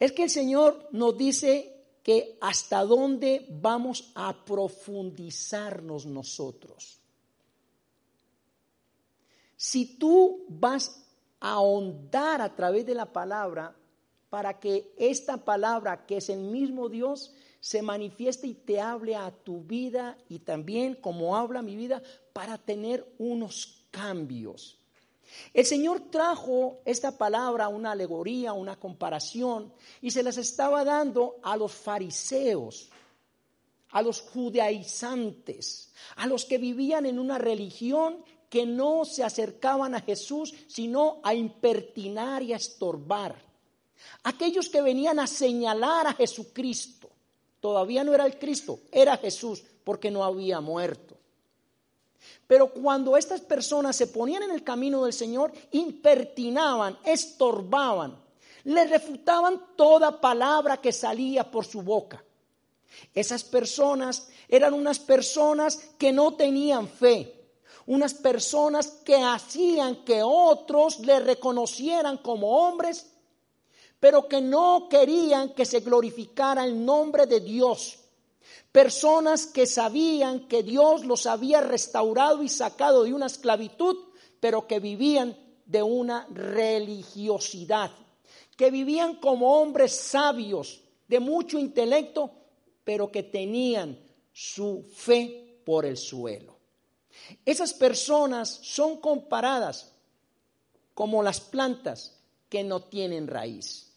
es 0.00 0.12
que 0.12 0.24
el 0.24 0.30
Señor 0.30 0.88
nos 0.90 1.16
dice 1.16 1.70
que 2.02 2.36
hasta 2.40 2.84
dónde 2.84 3.46
vamos 3.48 4.10
a 4.14 4.44
profundizarnos 4.44 6.04
nosotros. 6.04 6.98
Si 9.56 9.96
tú 9.96 10.44
vas 10.48 11.04
ahondar 11.40 12.40
a 12.40 12.54
través 12.54 12.86
de 12.86 12.94
la 12.94 13.12
palabra 13.12 13.76
para 14.30 14.58
que 14.58 14.92
esta 14.96 15.36
palabra, 15.36 16.06
que 16.06 16.16
es 16.16 16.28
el 16.28 16.40
mismo 16.40 16.88
Dios, 16.88 17.34
se 17.60 17.82
manifieste 17.82 18.46
y 18.46 18.54
te 18.54 18.80
hable 18.80 19.14
a 19.14 19.30
tu 19.30 19.62
vida 19.62 20.18
y 20.28 20.40
también 20.40 20.94
como 20.94 21.36
habla 21.36 21.62
mi 21.62 21.76
vida 21.76 22.02
para 22.32 22.58
tener 22.58 23.06
unos 23.18 23.86
cambios. 23.90 24.78
El 25.52 25.64
Señor 25.64 26.10
trajo 26.10 26.80
esta 26.84 27.16
palabra, 27.16 27.68
una 27.68 27.92
alegoría, 27.92 28.52
una 28.52 28.76
comparación, 28.76 29.72
y 30.00 30.10
se 30.10 30.22
las 30.22 30.36
estaba 30.36 30.84
dando 30.84 31.36
a 31.42 31.56
los 31.56 31.72
fariseos, 31.72 32.90
a 33.90 34.02
los 34.02 34.22
judaizantes, 34.22 35.92
a 36.16 36.26
los 36.26 36.44
que 36.44 36.58
vivían 36.58 37.06
en 37.06 37.18
una 37.18 37.38
religión 37.38 38.24
que 38.50 38.66
no 38.66 39.04
se 39.04 39.24
acercaban 39.24 39.94
a 39.94 40.00
Jesús, 40.00 40.54
sino 40.68 41.20
a 41.24 41.34
impertinar 41.34 42.42
y 42.42 42.52
a 42.52 42.56
estorbar. 42.56 43.34
Aquellos 44.22 44.68
que 44.68 44.82
venían 44.82 45.18
a 45.18 45.26
señalar 45.26 46.06
a 46.06 46.12
Jesucristo. 46.12 47.10
Todavía 47.60 48.04
no 48.04 48.14
era 48.14 48.26
el 48.26 48.38
Cristo, 48.38 48.80
era 48.92 49.16
Jesús, 49.16 49.64
porque 49.84 50.10
no 50.10 50.22
había 50.22 50.60
muerto. 50.60 51.16
Pero 52.46 52.72
cuando 52.72 53.16
estas 53.16 53.40
personas 53.40 53.96
se 53.96 54.08
ponían 54.08 54.42
en 54.42 54.50
el 54.50 54.62
camino 54.62 55.04
del 55.04 55.12
Señor, 55.12 55.52
impertinaban, 55.72 56.98
estorbaban, 57.04 58.22
le 58.64 58.86
refutaban 58.86 59.76
toda 59.76 60.20
palabra 60.20 60.78
que 60.78 60.92
salía 60.92 61.50
por 61.50 61.64
su 61.64 61.82
boca. 61.82 62.22
Esas 63.14 63.44
personas 63.44 64.28
eran 64.48 64.74
unas 64.74 64.98
personas 64.98 65.76
que 65.98 66.12
no 66.12 66.34
tenían 66.34 66.88
fe, 66.88 67.44
unas 67.86 68.14
personas 68.14 68.88
que 69.04 69.16
hacían 69.16 70.04
que 70.04 70.22
otros 70.22 71.00
le 71.00 71.20
reconocieran 71.20 72.18
como 72.18 72.66
hombres, 72.66 73.10
pero 74.00 74.28
que 74.28 74.40
no 74.40 74.88
querían 74.88 75.54
que 75.54 75.64
se 75.64 75.80
glorificara 75.80 76.64
el 76.64 76.84
nombre 76.84 77.26
de 77.26 77.40
Dios. 77.40 77.98
Personas 78.72 79.46
que 79.46 79.66
sabían 79.66 80.48
que 80.48 80.62
Dios 80.62 81.04
los 81.04 81.26
había 81.26 81.60
restaurado 81.60 82.42
y 82.42 82.48
sacado 82.48 83.04
de 83.04 83.14
una 83.14 83.26
esclavitud, 83.26 83.96
pero 84.40 84.66
que 84.66 84.80
vivían 84.80 85.36
de 85.64 85.82
una 85.82 86.26
religiosidad, 86.30 87.90
que 88.56 88.70
vivían 88.70 89.16
como 89.16 89.60
hombres 89.60 89.92
sabios, 89.92 90.82
de 91.08 91.20
mucho 91.20 91.58
intelecto, 91.58 92.30
pero 92.84 93.10
que 93.10 93.22
tenían 93.22 93.98
su 94.32 94.82
fe 94.94 95.60
por 95.64 95.86
el 95.86 95.96
suelo. 95.96 96.56
Esas 97.44 97.72
personas 97.72 98.48
son 98.48 99.00
comparadas 99.00 99.92
como 100.94 101.22
las 101.22 101.40
plantas 101.40 102.18
que 102.48 102.62
no 102.62 102.82
tienen 102.82 103.26
raíz. 103.26 103.93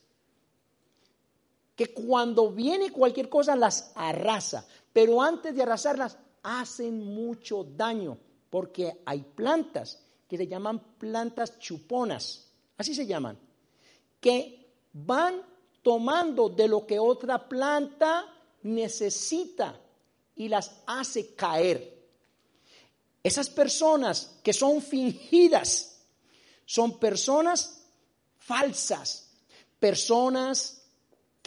Que 1.78 1.94
cuando 1.94 2.52
viene 2.52 2.92
cualquier 2.92 3.30
cosa 3.30 3.56
las 3.56 3.94
arrasa, 3.96 4.68
pero 4.92 5.22
antes 5.22 5.56
de 5.56 5.62
arrasarlas 5.62 6.18
hacen 6.44 7.06
mucho 7.06 7.64
daño, 7.64 8.18
porque 8.50 9.02
hay 9.06 9.22
plantas 9.22 10.04
que 10.28 10.38
se 10.38 10.48
llaman 10.48 10.98
plantas 10.98 11.58
chuponas, 11.60 12.52
así 12.78 12.94
se 12.94 13.06
llaman, 13.06 13.40
que 14.20 14.68
van 14.92 15.42
tomando 15.82 16.50
de 16.50 16.68
lo 16.68 16.86
que 16.86 17.00
otra 17.00 17.48
planta 17.48 18.26
necesita 18.64 19.80
y 20.36 20.50
las 20.50 20.82
hace 20.86 21.34
caer. 21.36 21.98
Esas 23.24 23.50
personas 23.50 24.40
que 24.44 24.54
son 24.54 24.82
fingidas 24.82 26.02
son 26.66 27.00
personas 27.00 27.86
falsas, 28.40 29.30
personas 29.80 30.77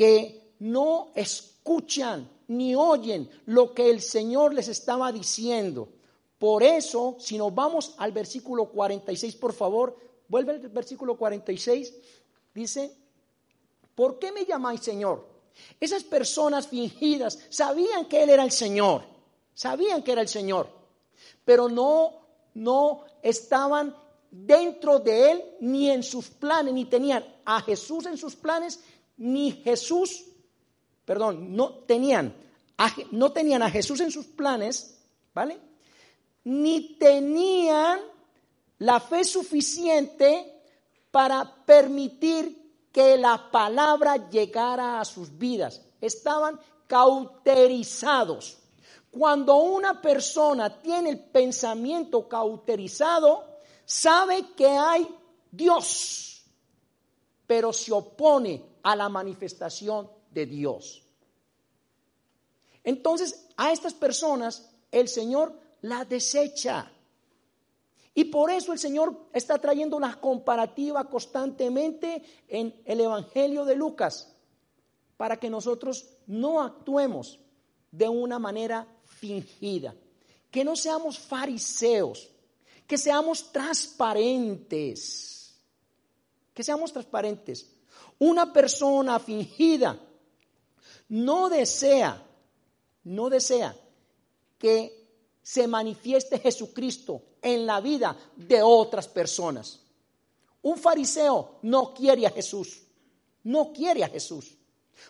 que 0.00 0.54
no 0.61 1.12
escuchan 1.14 2.26
ni 2.49 2.75
oyen 2.75 3.28
lo 3.45 3.75
que 3.75 3.90
el 3.90 4.00
Señor 4.00 4.54
les 4.54 4.69
estaba 4.69 5.12
diciendo. 5.12 5.90
Por 6.38 6.62
eso, 6.62 7.16
si 7.19 7.37
nos 7.37 7.54
vamos 7.54 7.97
al 7.99 8.11
versículo 8.11 8.71
46, 8.71 9.37
por 9.37 9.52
favor, 9.52 9.95
vuelve 10.26 10.52
al 10.52 10.69
versículo 10.71 11.19
46, 11.19 11.92
dice, 12.54 12.97
¿por 13.95 14.19
qué 14.19 14.33
me 14.33 14.47
llamáis 14.47 14.80
Señor? 14.80 15.28
Esas 15.78 16.02
personas 16.02 16.66
fingidas 16.66 17.38
sabían 17.50 18.07
que 18.07 18.23
Él 18.23 18.30
era 18.30 18.45
el 18.45 18.52
Señor, 18.52 19.02
sabían 19.52 20.02
que 20.02 20.12
era 20.12 20.23
el 20.23 20.28
Señor, 20.28 20.66
pero 21.45 21.69
no, 21.69 22.23
no 22.54 23.04
estaban 23.23 23.95
dentro 24.30 24.99
de 24.99 25.33
Él 25.33 25.45
ni 25.61 25.90
en 25.90 26.02
sus 26.02 26.30
planes, 26.30 26.73
ni 26.73 26.87
tenían 26.87 27.23
a 27.45 27.61
Jesús 27.61 28.07
en 28.07 28.16
sus 28.16 28.35
planes, 28.35 28.80
ni 29.21 29.53
Jesús, 29.53 30.25
perdón, 31.05 31.55
no 31.55 31.75
tenían, 31.85 32.35
a, 32.79 32.91
no 33.11 33.33
tenían 33.33 33.62
a 33.62 33.71
Jesús 33.71 34.00
en 34.00 34.11
sus 34.11 34.27
planes, 34.27 34.99
¿vale? 35.35 35.59
Ni 36.45 36.97
tenían 36.97 38.00
la 38.79 38.99
fe 38.99 39.25
suficiente 39.25 40.62
para 41.11 41.65
permitir 41.67 42.89
que 42.91 43.19
la 43.19 43.50
palabra 43.50 44.31
llegara 44.31 45.00
a 45.00 45.05
sus 45.05 45.37
vidas. 45.37 45.83
Estaban 46.00 46.59
cauterizados. 46.87 48.57
Cuando 49.11 49.57
una 49.57 50.00
persona 50.00 50.81
tiene 50.81 51.11
el 51.11 51.19
pensamiento 51.19 52.27
cauterizado, 52.27 53.59
sabe 53.85 54.47
que 54.57 54.69
hay 54.69 55.07
Dios, 55.50 56.43
pero 57.47 57.71
se 57.71 57.93
opone 57.93 58.70
a 58.82 58.96
la 58.96 59.08
manifestación 59.08 60.10
de 60.30 60.46
Dios. 60.46 61.02
Entonces, 62.84 63.46
a 63.56 63.72
estas 63.72 63.94
personas 63.94 64.70
el 64.90 65.08
Señor 65.08 65.58
la 65.82 66.04
desecha. 66.04 66.90
Y 68.14 68.25
por 68.25 68.50
eso 68.50 68.72
el 68.72 68.78
Señor 68.78 69.28
está 69.32 69.58
trayendo 69.58 69.96
una 69.96 70.20
comparativa 70.20 71.08
constantemente 71.08 72.22
en 72.49 72.75
el 72.84 73.00
Evangelio 73.00 73.64
de 73.64 73.76
Lucas, 73.76 74.34
para 75.16 75.38
que 75.38 75.49
nosotros 75.49 76.08
no 76.26 76.60
actuemos 76.60 77.38
de 77.90 78.08
una 78.08 78.38
manera 78.38 78.87
fingida, 79.04 79.94
que 80.50 80.64
no 80.64 80.76
seamos 80.76 81.18
fariseos, 81.18 82.30
que 82.87 82.99
seamos 82.99 83.52
transparentes, 83.52 85.54
que 86.52 86.64
seamos 86.64 86.92
transparentes. 86.92 87.66
Una 88.21 88.53
persona 88.53 89.19
fingida 89.19 89.99
no 91.09 91.49
desea, 91.49 92.23
no 93.05 93.29
desea 93.31 93.75
que 94.59 95.00
se 95.43 95.67
manifieste 95.67 96.39
Jesucristo 96.39 97.23
en 97.43 97.67
la 97.67 97.81
vida 97.81 98.17
de 98.37 98.62
otras 98.62 99.09
personas. 99.09 99.81
Un 100.62 100.77
fariseo 100.77 101.61
no 101.62 101.95
quiere 101.95 102.27
a 102.27 102.31
Jesús, 102.31 102.83
no 103.45 103.73
quiere 103.73 104.05
a 104.05 104.09
Jesús. 104.09 104.55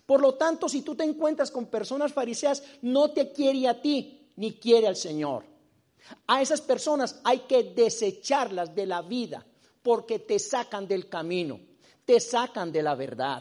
Por 0.07 0.21
lo 0.21 0.37
tanto, 0.37 0.69
si 0.69 0.83
tú 0.83 0.95
te 0.95 1.03
encuentras 1.03 1.51
con 1.51 1.67
personas 1.67 2.13
fariseas, 2.13 2.63
no 2.81 3.11
te 3.11 3.33
quiere 3.33 3.67
a 3.67 3.83
ti, 3.83 4.31
ni 4.37 4.55
quiere 4.55 4.87
al 4.87 4.97
Señor. 4.97 5.45
A 6.29 6.41
esas 6.41 6.61
personas 6.61 7.21
hay 7.25 7.41
que 7.41 7.65
desecharlas 7.65 8.75
de 8.75 8.87
la 8.87 9.03
vida, 9.03 9.45
porque 9.83 10.21
te 10.21 10.39
sacan 10.39 10.87
del 10.87 11.09
camino, 11.09 11.59
te 12.11 12.19
sacan 12.19 12.73
de 12.73 12.83
la 12.83 12.97
verdad. 12.97 13.41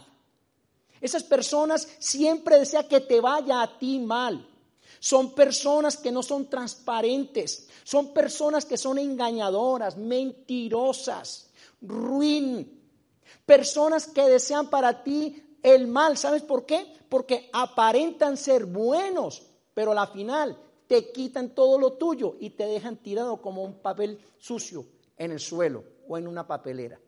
Esas 1.01 1.23
personas 1.23 1.87
siempre 1.97 2.59
desean 2.59 2.87
que 2.87 2.99
te 2.99 3.19
vaya 3.19 3.63
a 3.63 3.79
ti 3.79 3.97
mal. 3.97 4.47
Son 4.99 5.33
personas 5.33 5.97
que 5.97 6.11
no 6.11 6.21
son 6.21 6.47
transparentes. 6.51 7.67
Son 7.83 8.13
personas 8.13 8.65
que 8.65 8.77
son 8.77 8.99
engañadoras, 8.99 9.97
mentirosas, 9.97 11.49
ruin. 11.81 12.79
Personas 13.43 14.05
que 14.05 14.21
desean 14.25 14.69
para 14.69 15.03
ti 15.03 15.57
el 15.63 15.87
mal. 15.87 16.15
¿Sabes 16.15 16.43
por 16.43 16.67
qué? 16.67 16.93
Porque 17.09 17.49
aparentan 17.51 18.37
ser 18.37 18.67
buenos, 18.67 19.47
pero 19.73 19.99
al 19.99 20.09
final 20.09 20.55
te 20.85 21.11
quitan 21.11 21.55
todo 21.55 21.79
lo 21.79 21.93
tuyo 21.93 22.35
y 22.39 22.51
te 22.51 22.67
dejan 22.67 22.97
tirado 22.97 23.41
como 23.41 23.63
un 23.63 23.81
papel 23.81 24.23
sucio 24.37 24.85
en 25.17 25.31
el 25.31 25.39
suelo 25.39 25.83
o 26.07 26.19
en 26.19 26.27
una 26.27 26.45
papelera. 26.45 26.99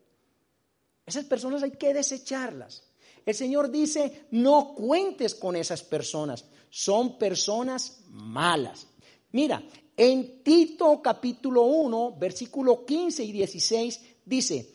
Esas 1.06 1.24
personas 1.24 1.62
hay 1.62 1.72
que 1.72 1.94
desecharlas. 1.94 2.84
El 3.24 3.34
Señor 3.34 3.70
dice, 3.70 4.26
no 4.30 4.74
cuentes 4.74 5.34
con 5.34 5.56
esas 5.56 5.82
personas, 5.82 6.44
son 6.70 7.18
personas 7.18 8.00
malas. 8.08 8.86
Mira, 9.32 9.62
en 9.96 10.42
Tito 10.42 11.00
capítulo 11.02 11.62
1, 11.62 12.16
versículo 12.18 12.84
15 12.84 13.24
y 13.24 13.32
16 13.32 14.00
dice, 14.24 14.74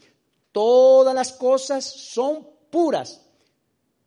todas 0.52 1.14
las 1.14 1.34
cosas 1.34 1.84
son 1.86 2.48
puras 2.70 3.22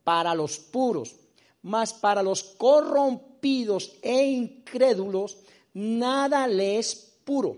para 0.04 0.34
los 0.34 0.58
puros, 0.58 1.14
mas 1.62 1.92
para 1.92 2.22
los 2.22 2.42
corrompidos 2.42 3.96
e 4.02 4.26
incrédulos 4.26 5.38
nada 5.74 6.46
le 6.46 6.78
es 6.78 6.94
puro, 7.24 7.56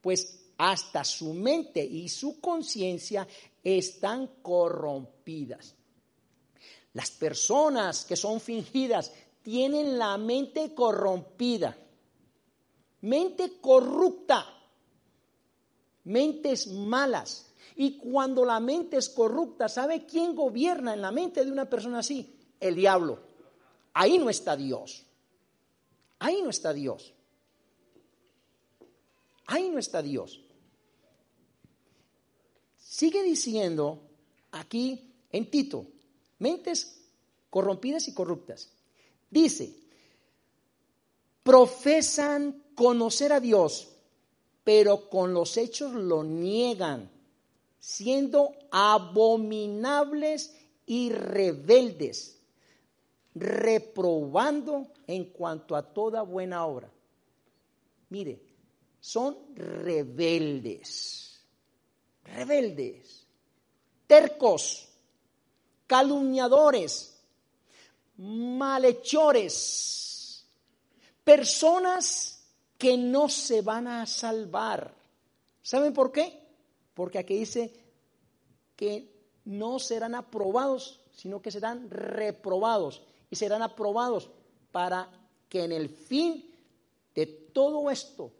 pues 0.00 0.40
hasta 0.56 1.04
su 1.04 1.32
mente 1.32 1.84
y 1.84 2.08
su 2.08 2.40
conciencia 2.40 3.26
están 3.62 4.26
corrompidas. 4.42 5.74
Las 6.92 7.10
personas 7.10 8.04
que 8.04 8.16
son 8.16 8.40
fingidas 8.40 9.12
tienen 9.42 9.98
la 9.98 10.16
mente 10.18 10.74
corrompida, 10.74 11.76
mente 13.02 13.60
corrupta, 13.60 14.46
mentes 16.04 16.66
malas. 16.68 17.46
Y 17.76 17.96
cuando 17.96 18.44
la 18.44 18.60
mente 18.60 18.96
es 18.96 19.08
corrupta, 19.08 19.68
¿sabe 19.68 20.04
quién 20.04 20.34
gobierna 20.34 20.92
en 20.92 21.00
la 21.00 21.12
mente 21.12 21.44
de 21.44 21.52
una 21.52 21.70
persona 21.70 22.00
así? 22.00 22.36
El 22.58 22.74
diablo. 22.74 23.20
Ahí 23.94 24.18
no 24.18 24.28
está 24.28 24.56
Dios. 24.56 25.04
Ahí 26.18 26.42
no 26.42 26.50
está 26.50 26.72
Dios. 26.72 27.14
Ahí 29.46 29.70
no 29.70 29.78
está 29.78 30.02
Dios. 30.02 30.40
Sigue 33.00 33.22
diciendo 33.22 33.98
aquí 34.50 35.10
en 35.32 35.50
Tito 35.50 35.86
mentes 36.38 37.00
corrompidas 37.48 38.06
y 38.08 38.12
corruptas. 38.12 38.68
Dice, 39.30 39.74
profesan 41.42 42.62
conocer 42.74 43.32
a 43.32 43.40
Dios, 43.40 43.88
pero 44.64 45.08
con 45.08 45.32
los 45.32 45.56
hechos 45.56 45.94
lo 45.94 46.22
niegan, 46.24 47.10
siendo 47.78 48.52
abominables 48.70 50.54
y 50.84 51.08
rebeldes, 51.08 52.38
reprobando 53.34 54.88
en 55.06 55.24
cuanto 55.24 55.74
a 55.74 55.94
toda 55.94 56.20
buena 56.20 56.66
obra. 56.66 56.92
Mire, 58.10 58.42
son 59.00 59.38
rebeldes, 59.54 61.29
rebeldes, 62.24 63.26
tercos 64.06 64.88
calumniadores, 65.86 67.20
malhechores, 68.16 69.66
personas 71.24 72.44
que 72.78 72.96
no 72.96 73.28
se 73.28 73.60
van 73.62 73.88
a 73.88 74.06
salvar. 74.06 74.94
¿Saben 75.62 75.92
por 75.92 76.12
qué? 76.12 76.46
Porque 76.94 77.18
aquí 77.18 77.34
dice 77.38 77.74
que 78.76 79.12
no 79.44 79.80
serán 79.80 80.14
aprobados, 80.14 81.00
sino 81.12 81.42
que 81.42 81.50
serán 81.50 81.90
reprobados. 81.90 83.02
Y 83.30 83.36
serán 83.36 83.62
aprobados 83.62 84.30
para 84.70 85.10
que 85.48 85.64
en 85.64 85.72
el 85.72 85.88
fin 85.88 86.54
de 87.14 87.26
todo 87.26 87.90
esto, 87.90 88.32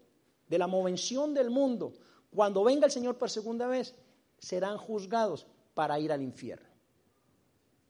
de 0.47 0.57
la 0.57 0.67
movención 0.67 1.33
del 1.33 1.49
mundo, 1.49 1.93
cuando 2.33 2.63
venga 2.63 2.85
el 2.85 2.91
Señor 2.91 3.17
por 3.17 3.29
segunda 3.29 3.67
vez, 3.67 3.93
serán 4.39 4.77
juzgados 4.77 5.45
para 5.73 5.99
ir 5.99 6.11
al 6.11 6.21
infierno. 6.21 6.67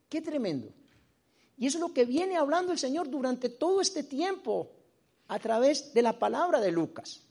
Qué 0.10 0.21
tremendo. 0.21 0.69
Y 1.58 1.67
eso 1.67 1.77
es 1.77 1.82
lo 1.82 1.93
que 1.93 2.06
viene 2.06 2.38
hablando 2.38 2.71
el 2.71 2.80
Señor 2.80 3.10
durante 3.10 3.49
todo 3.49 3.82
este 3.82 4.04
tiempo 4.04 4.71
a 5.27 5.39
través 5.39 5.93
de 5.93 6.01
la 6.01 6.17
palabra 6.17 6.60
de 6.60 6.71
Lucas. 6.71 7.21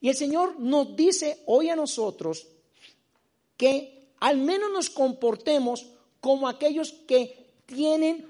Y 0.00 0.08
el 0.08 0.16
Señor 0.16 0.58
nos 0.58 0.96
dice 0.96 1.42
hoy 1.46 1.70
a 1.70 1.76
nosotros 1.76 2.46
que 3.56 4.12
al 4.20 4.38
menos 4.38 4.70
nos 4.70 4.90
comportemos 4.90 5.86
como 6.20 6.48
aquellos 6.48 6.92
que 7.06 7.54
tienen 7.66 8.26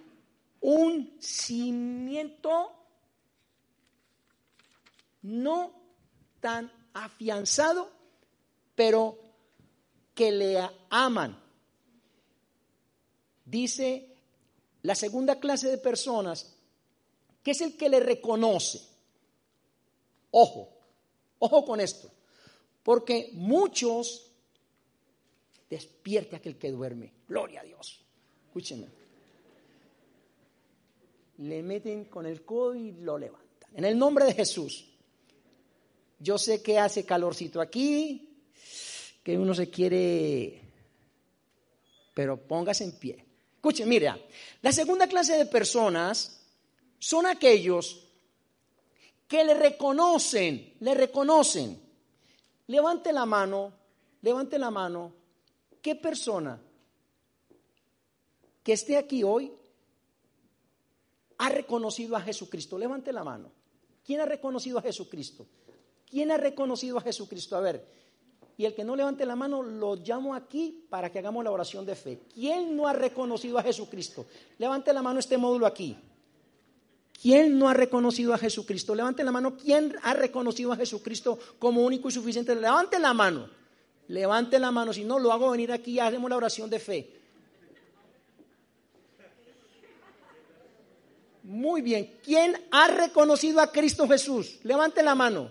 un 0.60 1.16
cimiento 1.20 2.72
no 5.22 5.72
tan 6.40 6.70
afianzado, 6.94 7.90
pero 8.74 9.18
que 10.14 10.32
le 10.32 10.58
aman 10.90 11.44
Dice 13.44 14.08
la 14.82 14.94
segunda 14.94 15.38
clase 15.38 15.68
de 15.68 15.78
personas, 15.78 16.56
que 17.42 17.50
es 17.50 17.60
el 17.60 17.76
que 17.76 17.88
le 17.88 18.00
reconoce. 18.00 18.80
Ojo, 20.30 20.70
ojo 21.38 21.64
con 21.64 21.80
esto, 21.80 22.10
porque 22.82 23.30
muchos 23.34 24.30
despierte 25.68 26.36
aquel 26.36 26.56
que 26.56 26.70
duerme. 26.70 27.12
Gloria 27.28 27.60
a 27.60 27.64
Dios. 27.64 28.00
Escúchenme. 28.46 28.88
Le 31.38 31.62
meten 31.62 32.06
con 32.06 32.26
el 32.26 32.44
codo 32.44 32.74
y 32.74 32.92
lo 32.92 33.18
levantan. 33.18 33.70
En 33.76 33.84
el 33.84 33.98
nombre 33.98 34.24
de 34.24 34.34
Jesús. 34.34 34.88
Yo 36.24 36.38
sé 36.38 36.62
que 36.62 36.78
hace 36.78 37.04
calorcito 37.04 37.60
aquí, 37.60 38.40
que 39.22 39.36
uno 39.36 39.52
se 39.52 39.68
quiere, 39.68 40.62
pero 42.14 42.38
póngase 42.48 42.84
en 42.84 42.92
pie. 42.92 43.26
Escuchen, 43.56 43.86
mira, 43.86 44.18
la 44.62 44.72
segunda 44.72 45.06
clase 45.06 45.36
de 45.36 45.44
personas 45.44 46.40
son 46.98 47.26
aquellos 47.26 48.08
que 49.28 49.44
le 49.44 49.52
reconocen, 49.52 50.72
le 50.80 50.94
reconocen. 50.94 51.78
Levante 52.68 53.12
la 53.12 53.26
mano, 53.26 53.74
levante 54.22 54.58
la 54.58 54.70
mano. 54.70 55.12
¿Qué 55.82 55.94
persona 55.94 56.58
que 58.62 58.72
esté 58.72 58.96
aquí 58.96 59.22
hoy 59.22 59.52
ha 61.36 61.50
reconocido 61.50 62.16
a 62.16 62.22
Jesucristo? 62.22 62.78
Levante 62.78 63.12
la 63.12 63.24
mano. 63.24 63.52
¿Quién 64.02 64.22
ha 64.22 64.24
reconocido 64.24 64.78
a 64.78 64.82
Jesucristo? 64.82 65.46
¿Quién 66.08 66.30
ha 66.30 66.36
reconocido 66.36 66.98
a 66.98 67.00
Jesucristo? 67.00 67.56
A 67.56 67.60
ver, 67.60 67.84
y 68.56 68.64
el 68.64 68.74
que 68.74 68.84
no 68.84 68.94
levante 68.94 69.26
la 69.26 69.34
mano 69.34 69.62
lo 69.62 69.96
llamo 69.96 70.34
aquí 70.34 70.86
para 70.88 71.10
que 71.10 71.18
hagamos 71.18 71.42
la 71.42 71.50
oración 71.50 71.84
de 71.84 71.96
fe. 71.96 72.20
¿Quién 72.32 72.76
no 72.76 72.86
ha 72.86 72.92
reconocido 72.92 73.58
a 73.58 73.62
Jesucristo? 73.62 74.26
Levante 74.58 74.92
la 74.92 75.02
mano 75.02 75.18
este 75.18 75.36
módulo 75.36 75.66
aquí. 75.66 75.96
¿Quién 77.20 77.58
no 77.58 77.68
ha 77.68 77.74
reconocido 77.74 78.32
a 78.32 78.38
Jesucristo? 78.38 78.94
Levante 78.94 79.24
la 79.24 79.32
mano. 79.32 79.56
¿Quién 79.56 79.96
ha 80.02 80.14
reconocido 80.14 80.72
a 80.72 80.76
Jesucristo 80.76 81.38
como 81.58 81.82
único 81.82 82.08
y 82.08 82.12
suficiente? 82.12 82.54
Levante 82.54 82.98
la 82.98 83.12
mano. 83.12 83.48
Levante 84.08 84.58
la 84.58 84.70
mano. 84.70 84.92
Si 84.92 85.04
no, 85.04 85.18
lo 85.18 85.32
hago 85.32 85.50
venir 85.50 85.72
aquí 85.72 85.92
y 85.92 85.98
hacemos 85.98 86.30
la 86.30 86.36
oración 86.36 86.70
de 86.70 86.78
fe. 86.78 87.10
Muy 91.42 91.82
bien. 91.82 92.18
¿Quién 92.22 92.56
ha 92.70 92.88
reconocido 92.88 93.60
a 93.60 93.72
Cristo 93.72 94.06
Jesús? 94.06 94.60
Levante 94.62 95.02
la 95.02 95.14
mano. 95.14 95.50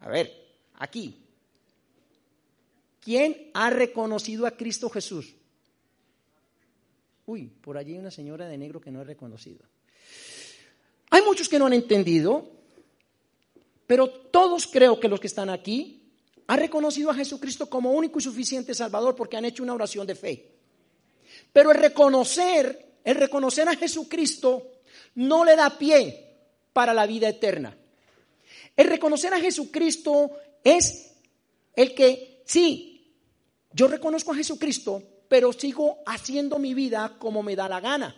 A 0.00 0.08
ver, 0.08 0.32
aquí. 0.74 1.24
¿Quién 3.00 3.50
ha 3.54 3.70
reconocido 3.70 4.46
a 4.46 4.52
Cristo 4.52 4.90
Jesús? 4.90 5.34
Uy, 7.26 7.46
por 7.46 7.76
allí 7.76 7.92
hay 7.92 7.98
una 7.98 8.10
señora 8.10 8.46
de 8.46 8.58
negro 8.58 8.80
que 8.80 8.90
no 8.90 9.00
he 9.00 9.04
reconocido. 9.04 9.64
Hay 11.10 11.22
muchos 11.22 11.48
que 11.48 11.58
no 11.58 11.66
han 11.66 11.72
entendido, 11.72 12.50
pero 13.86 14.08
todos 14.08 14.66
creo 14.66 15.00
que 15.00 15.08
los 15.08 15.20
que 15.20 15.26
están 15.26 15.50
aquí 15.50 16.10
han 16.46 16.58
reconocido 16.58 17.10
a 17.10 17.14
Jesucristo 17.14 17.68
como 17.68 17.92
único 17.92 18.18
y 18.18 18.22
suficiente 18.22 18.74
Salvador 18.74 19.14
porque 19.14 19.36
han 19.36 19.44
hecho 19.44 19.62
una 19.62 19.74
oración 19.74 20.06
de 20.06 20.14
fe. 20.14 20.52
Pero 21.52 21.70
el 21.70 21.78
reconocer, 21.78 22.96
el 23.04 23.16
reconocer 23.16 23.68
a 23.68 23.76
Jesucristo 23.76 24.80
no 25.14 25.44
le 25.44 25.56
da 25.56 25.78
pie 25.78 26.36
para 26.72 26.94
la 26.94 27.06
vida 27.06 27.28
eterna. 27.28 27.76
El 28.78 28.86
reconocer 28.86 29.34
a 29.34 29.40
Jesucristo 29.40 30.30
es 30.62 31.10
el 31.74 31.96
que, 31.96 32.42
sí, 32.46 33.12
yo 33.72 33.88
reconozco 33.88 34.30
a 34.30 34.36
Jesucristo, 34.36 35.02
pero 35.28 35.52
sigo 35.52 35.98
haciendo 36.06 36.60
mi 36.60 36.74
vida 36.74 37.16
como 37.18 37.42
me 37.42 37.56
da 37.56 37.68
la 37.68 37.80
gana. 37.80 38.14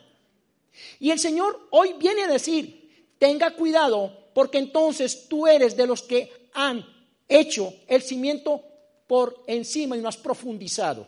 Y 0.99 1.13
el 1.13 1.19
Señor 1.19 1.69
hoy 1.71 1.95
viene 1.99 2.25
a 2.25 2.29
decir, 2.29 3.15
tenga 3.19 3.55
cuidado 3.55 4.29
porque 4.35 4.59
entonces 4.59 5.29
tú 5.29 5.47
eres 5.47 5.79
de 5.79 5.87
los 5.87 6.03
que 6.03 6.51
han 6.53 6.85
hecho 7.27 7.73
el 7.87 8.03
cimiento 8.03 8.63
por 9.07 9.43
encima 9.47 9.97
y 9.97 10.03
no 10.03 10.11
has 10.11 10.19
profundizado. 10.19 11.07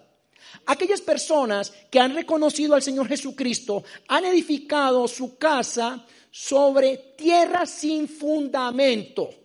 Aquellas 0.64 1.02
personas 1.02 1.70
que 1.90 2.00
han 2.00 2.14
reconocido 2.14 2.74
al 2.74 2.82
Señor 2.82 3.06
Jesucristo 3.06 3.84
han 4.08 4.24
edificado 4.24 5.06
su 5.08 5.36
casa 5.36 6.06
sobre 6.30 6.96
tierra 7.18 7.66
sin 7.66 8.08
fundamento. 8.08 9.41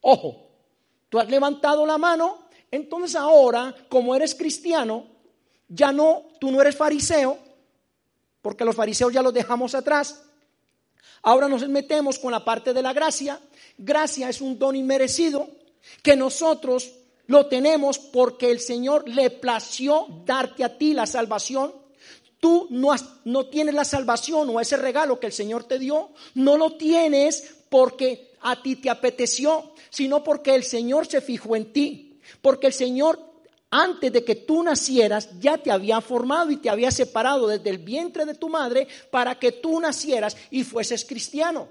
Ojo, 0.00 0.48
tú 1.08 1.18
has 1.18 1.28
levantado 1.28 1.84
la 1.86 1.98
mano 1.98 2.50
entonces 2.70 3.16
ahora, 3.16 3.74
como 3.88 4.14
eres 4.14 4.34
cristiano, 4.34 5.06
ya 5.68 5.92
no, 5.92 6.28
tú 6.38 6.50
no 6.50 6.60
eres 6.60 6.76
fariseo, 6.76 7.38
porque 8.42 8.64
los 8.64 8.76
fariseos 8.76 9.12
ya 9.12 9.22
los 9.22 9.34
dejamos 9.34 9.74
atrás. 9.74 10.22
Ahora 11.22 11.48
nos 11.48 11.68
metemos 11.68 12.18
con 12.18 12.32
la 12.32 12.44
parte 12.44 12.72
de 12.72 12.82
la 12.82 12.92
gracia. 12.92 13.40
Gracia 13.76 14.28
es 14.28 14.40
un 14.40 14.58
don 14.58 14.76
inmerecido 14.76 15.48
que 16.02 16.16
nosotros 16.16 16.92
lo 17.26 17.46
tenemos 17.46 17.98
porque 17.98 18.50
el 18.50 18.60
Señor 18.60 19.08
le 19.08 19.30
plació 19.30 20.06
darte 20.24 20.64
a 20.64 20.78
ti 20.78 20.94
la 20.94 21.06
salvación. 21.06 21.74
Tú 22.38 22.68
no, 22.70 22.94
no 23.24 23.46
tienes 23.46 23.74
la 23.74 23.84
salvación 23.84 24.48
o 24.48 24.60
ese 24.60 24.76
regalo 24.76 25.20
que 25.20 25.26
el 25.26 25.32
Señor 25.32 25.64
te 25.64 25.78
dio, 25.78 26.10
no 26.34 26.56
lo 26.56 26.76
tienes 26.76 27.56
porque 27.68 28.29
a 28.40 28.62
ti 28.62 28.76
te 28.76 28.90
apeteció, 28.90 29.72
sino 29.90 30.22
porque 30.24 30.54
el 30.54 30.64
Señor 30.64 31.06
se 31.06 31.20
fijó 31.20 31.56
en 31.56 31.72
ti. 31.72 32.18
Porque 32.42 32.68
el 32.68 32.72
Señor, 32.72 33.18
antes 33.70 34.12
de 34.12 34.24
que 34.24 34.34
tú 34.34 34.62
nacieras, 34.62 35.40
ya 35.40 35.58
te 35.58 35.70
había 35.70 36.00
formado 36.00 36.50
y 36.50 36.56
te 36.56 36.70
había 36.70 36.90
separado 36.90 37.48
desde 37.48 37.70
el 37.70 37.78
vientre 37.78 38.24
de 38.24 38.34
tu 38.34 38.48
madre 38.48 38.86
para 39.10 39.38
que 39.38 39.52
tú 39.52 39.80
nacieras 39.80 40.36
y 40.50 40.64
fueses 40.64 41.04
cristiano. 41.04 41.68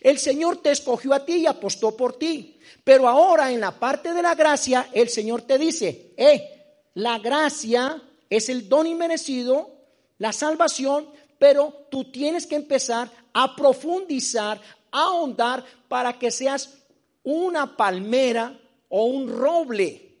El 0.00 0.18
Señor 0.18 0.58
te 0.58 0.70
escogió 0.70 1.12
a 1.12 1.24
ti 1.24 1.36
y 1.36 1.46
apostó 1.46 1.96
por 1.96 2.18
ti. 2.18 2.58
Pero 2.84 3.08
ahora 3.08 3.52
en 3.52 3.60
la 3.60 3.72
parte 3.78 4.12
de 4.12 4.22
la 4.22 4.34
gracia, 4.34 4.88
el 4.92 5.08
Señor 5.08 5.42
te 5.42 5.58
dice, 5.58 6.12
eh, 6.16 6.62
la 6.94 7.18
gracia 7.18 8.02
es 8.28 8.48
el 8.48 8.68
don 8.68 8.86
inmerecido, 8.86 9.70
la 10.18 10.32
salvación, 10.32 11.08
pero 11.38 11.86
tú 11.90 12.10
tienes 12.10 12.46
que 12.46 12.56
empezar 12.56 13.10
a 13.32 13.56
profundizar, 13.56 14.60
ahondar 14.92 15.64
para 15.88 16.18
que 16.18 16.30
seas 16.30 16.78
una 17.24 17.76
palmera 17.76 18.58
o 18.88 19.04
un 19.04 19.28
roble. 19.28 20.12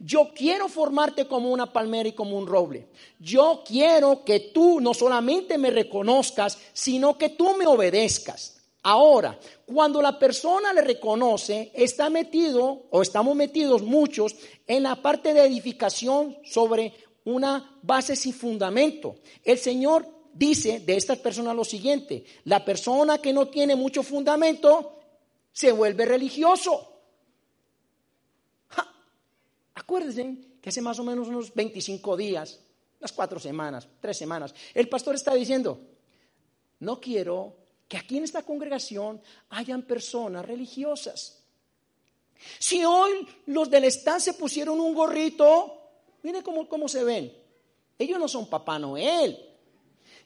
Yo 0.00 0.30
quiero 0.34 0.68
formarte 0.68 1.26
como 1.26 1.50
una 1.50 1.72
palmera 1.72 2.08
y 2.08 2.12
como 2.12 2.38
un 2.38 2.46
roble. 2.46 2.88
Yo 3.18 3.62
quiero 3.66 4.24
que 4.24 4.40
tú 4.40 4.80
no 4.80 4.94
solamente 4.94 5.58
me 5.58 5.70
reconozcas, 5.70 6.58
sino 6.72 7.18
que 7.18 7.30
tú 7.30 7.56
me 7.56 7.66
obedezcas. 7.66 8.58
Ahora, 8.82 9.38
cuando 9.66 10.00
la 10.00 10.18
persona 10.18 10.72
le 10.72 10.82
reconoce, 10.82 11.72
está 11.74 12.10
metido 12.10 12.86
o 12.90 13.02
estamos 13.02 13.34
metidos 13.34 13.82
muchos 13.82 14.36
en 14.66 14.84
la 14.84 14.96
parte 15.02 15.34
de 15.34 15.44
edificación 15.44 16.38
sobre 16.44 16.94
una 17.24 17.78
base 17.82 18.14
sin 18.14 18.32
fundamento. 18.32 19.16
El 19.44 19.58
Señor 19.58 20.06
dice 20.38 20.80
de 20.80 20.96
estas 20.96 21.18
personas 21.18 21.56
lo 21.56 21.64
siguiente, 21.64 22.24
la 22.44 22.64
persona 22.64 23.18
que 23.18 23.32
no 23.32 23.48
tiene 23.48 23.74
mucho 23.74 24.02
fundamento 24.02 25.00
se 25.52 25.72
vuelve 25.72 26.04
religioso. 26.06 26.94
Acuérdense 29.74 30.38
que 30.60 30.68
hace 30.68 30.80
más 30.80 30.98
o 30.98 31.04
menos 31.04 31.28
unos 31.28 31.52
25 31.52 32.16
días, 32.16 32.60
unas 33.00 33.12
cuatro 33.12 33.40
semanas, 33.40 33.88
tres 34.00 34.16
semanas, 34.16 34.54
el 34.74 34.88
pastor 34.88 35.16
está 35.16 35.34
diciendo, 35.34 35.80
no 36.80 37.00
quiero 37.00 37.56
que 37.88 37.96
aquí 37.96 38.18
en 38.18 38.24
esta 38.24 38.42
congregación 38.42 39.20
hayan 39.50 39.82
personas 39.82 40.46
religiosas. 40.46 41.42
Si 42.60 42.84
hoy 42.84 43.26
los 43.46 43.68
del 43.68 43.84
stand 43.84 44.20
se 44.20 44.34
pusieron 44.34 44.78
un 44.78 44.94
gorrito, 44.94 45.80
mire 46.22 46.42
cómo, 46.44 46.68
cómo 46.68 46.86
se 46.86 47.02
ven. 47.02 47.32
Ellos 47.98 48.20
no 48.20 48.28
son 48.28 48.48
Papá 48.48 48.78
Noel. 48.78 49.47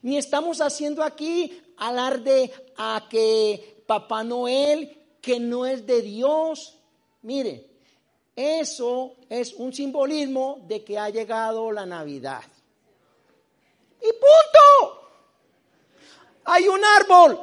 Ni 0.02 0.16
estamos 0.16 0.60
haciendo 0.60 1.02
aquí 1.02 1.60
alarde 1.76 2.52
a 2.76 3.06
que 3.08 3.82
Papá 3.86 4.24
Noel, 4.24 5.16
que 5.20 5.38
no 5.38 5.64
es 5.64 5.86
de 5.86 6.02
Dios. 6.02 6.78
Mire, 7.22 7.70
eso 8.34 9.16
es 9.28 9.54
un 9.54 9.72
simbolismo 9.72 10.64
de 10.66 10.82
que 10.84 10.98
ha 10.98 11.10
llegado 11.10 11.70
la 11.70 11.86
Navidad. 11.86 12.42
Y 14.00 14.10
punto. 14.12 15.08
Hay 16.44 16.66
un 16.66 16.80
árbol. 16.84 17.38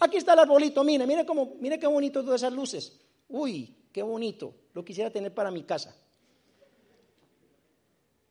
Aquí 0.00 0.18
está 0.18 0.34
el 0.34 0.40
arbolito. 0.40 0.84
Mire, 0.84 1.06
mire 1.06 1.24
cómo, 1.24 1.54
mire 1.60 1.78
qué 1.78 1.86
bonito 1.86 2.22
todas 2.22 2.42
esas 2.42 2.52
luces. 2.52 2.92
Uy, 3.28 3.74
qué 3.92 4.02
bonito. 4.02 4.54
Lo 4.74 4.84
quisiera 4.84 5.10
tener 5.10 5.32
para 5.32 5.50
mi 5.50 5.62
casa. 5.62 5.96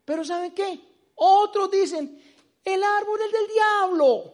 Pero 0.06 0.24
¿saben 0.24 0.52
qué? 0.54 0.80
Otros 1.16 1.70
dicen, 1.72 2.20
el 2.66 2.84
árbol 2.84 3.20
es 3.26 3.32
del 3.32 3.48
diablo. 3.54 4.34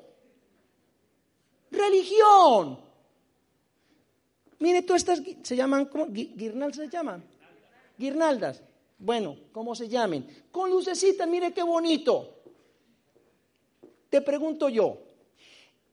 Religión. 1.72 2.80
Mire, 4.60 4.82
todas 4.82 5.02
estas 5.02 5.22
se 5.44 5.56
llaman, 5.56 5.86
¿cómo? 5.86 6.08
Guirnal 6.10 6.74
se 6.74 6.90
llaman 6.90 7.36
guirnaldas. 7.98 8.62
bueno, 8.98 9.38
¿cómo 9.52 9.76
se 9.76 9.88
llamen? 9.88 10.46
Con 10.52 10.70
lucecitas, 10.70 11.28
mire 11.28 11.54
qué 11.54 11.64
bonito. 11.64 12.32
Te 14.10 14.22
pregunto 14.22 14.70
yo, 14.70 14.98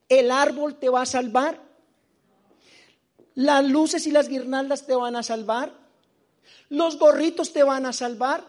¿el 0.09 0.31
árbol 0.31 0.79
te 0.79 0.89
va 0.89 1.03
a 1.03 1.07
salvar? 1.07 1.61
¿Las 3.35 3.65
luces 3.65 4.07
y 4.07 4.11
las 4.11 4.29
guirnaldas 4.29 4.87
te 4.87 4.95
van 4.95 5.17
a 5.17 5.23
salvar? 5.23 5.73
¿Los 6.69 6.99
gorritos 6.99 7.53
te 7.53 7.63
van 7.63 7.87
a 7.87 7.93
salvar? 7.93 8.45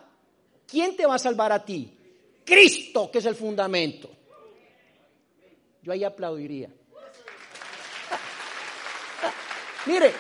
¿Quién 0.68 0.96
te 0.96 1.06
va 1.06 1.16
a 1.16 1.20
salvar 1.20 1.52
a 1.52 1.66
ti? 1.66 1.98
Cristo, 2.46 3.10
que 3.12 3.20
es 3.20 3.26
el 3.26 3.36
fundamento. 3.36 4.10
Yo 5.82 5.92
ahí 5.92 6.04
aplaudiría. 6.04 6.70
Mire, 9.86 10.14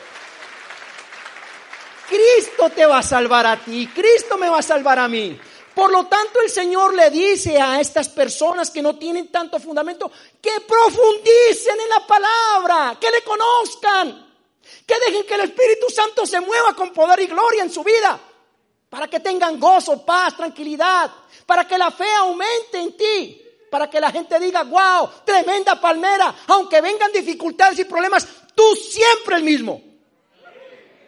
Cristo 2.07 2.69
te 2.69 2.85
va 2.85 2.99
a 2.99 3.03
salvar 3.03 3.45
a 3.45 3.63
ti, 3.63 3.87
Cristo 3.87 4.37
me 4.37 4.49
va 4.49 4.59
a 4.59 4.63
salvar 4.63 4.99
a 4.99 5.07
mí. 5.07 5.39
Por 5.73 5.91
lo 5.91 6.05
tanto, 6.05 6.39
el 6.41 6.49
Señor 6.49 6.93
le 6.93 7.09
dice 7.09 7.59
a 7.59 7.79
estas 7.79 8.09
personas 8.09 8.69
que 8.69 8.81
no 8.81 8.97
tienen 8.97 9.31
tanto 9.31 9.59
fundamento 9.59 10.11
que 10.39 10.51
profundicen 10.67 11.79
en 11.79 11.89
la 11.89 12.05
palabra, 12.05 12.97
que 12.99 13.09
le 13.09 13.23
conozcan, 13.23 14.35
que 14.85 14.95
dejen 15.07 15.25
que 15.25 15.33
el 15.33 15.41
Espíritu 15.41 15.89
Santo 15.89 16.27
se 16.27 16.39
mueva 16.41 16.75
con 16.75 16.93
poder 16.93 17.21
y 17.21 17.27
gloria 17.27 17.63
en 17.63 17.71
su 17.71 17.83
vida, 17.83 18.19
para 18.93 19.07
que 19.07 19.19
tengan 19.19 19.59
gozo, 19.59 20.05
paz, 20.05 20.37
tranquilidad, 20.37 21.09
para 21.47 21.67
que 21.67 21.79
la 21.79 21.89
fe 21.89 22.05
aumente 22.19 22.79
en 22.79 22.95
ti, 22.95 23.41
para 23.71 23.89
que 23.89 23.99
la 23.99 24.11
gente 24.11 24.39
diga, 24.39 24.61
wow, 24.61 25.09
tremenda 25.25 25.81
palmera, 25.81 26.35
aunque 26.45 26.79
vengan 26.79 27.11
dificultades 27.11 27.79
y 27.79 27.85
problemas, 27.85 28.27
tú 28.53 28.63
siempre 28.75 29.37
el 29.37 29.43
mismo. 29.43 29.81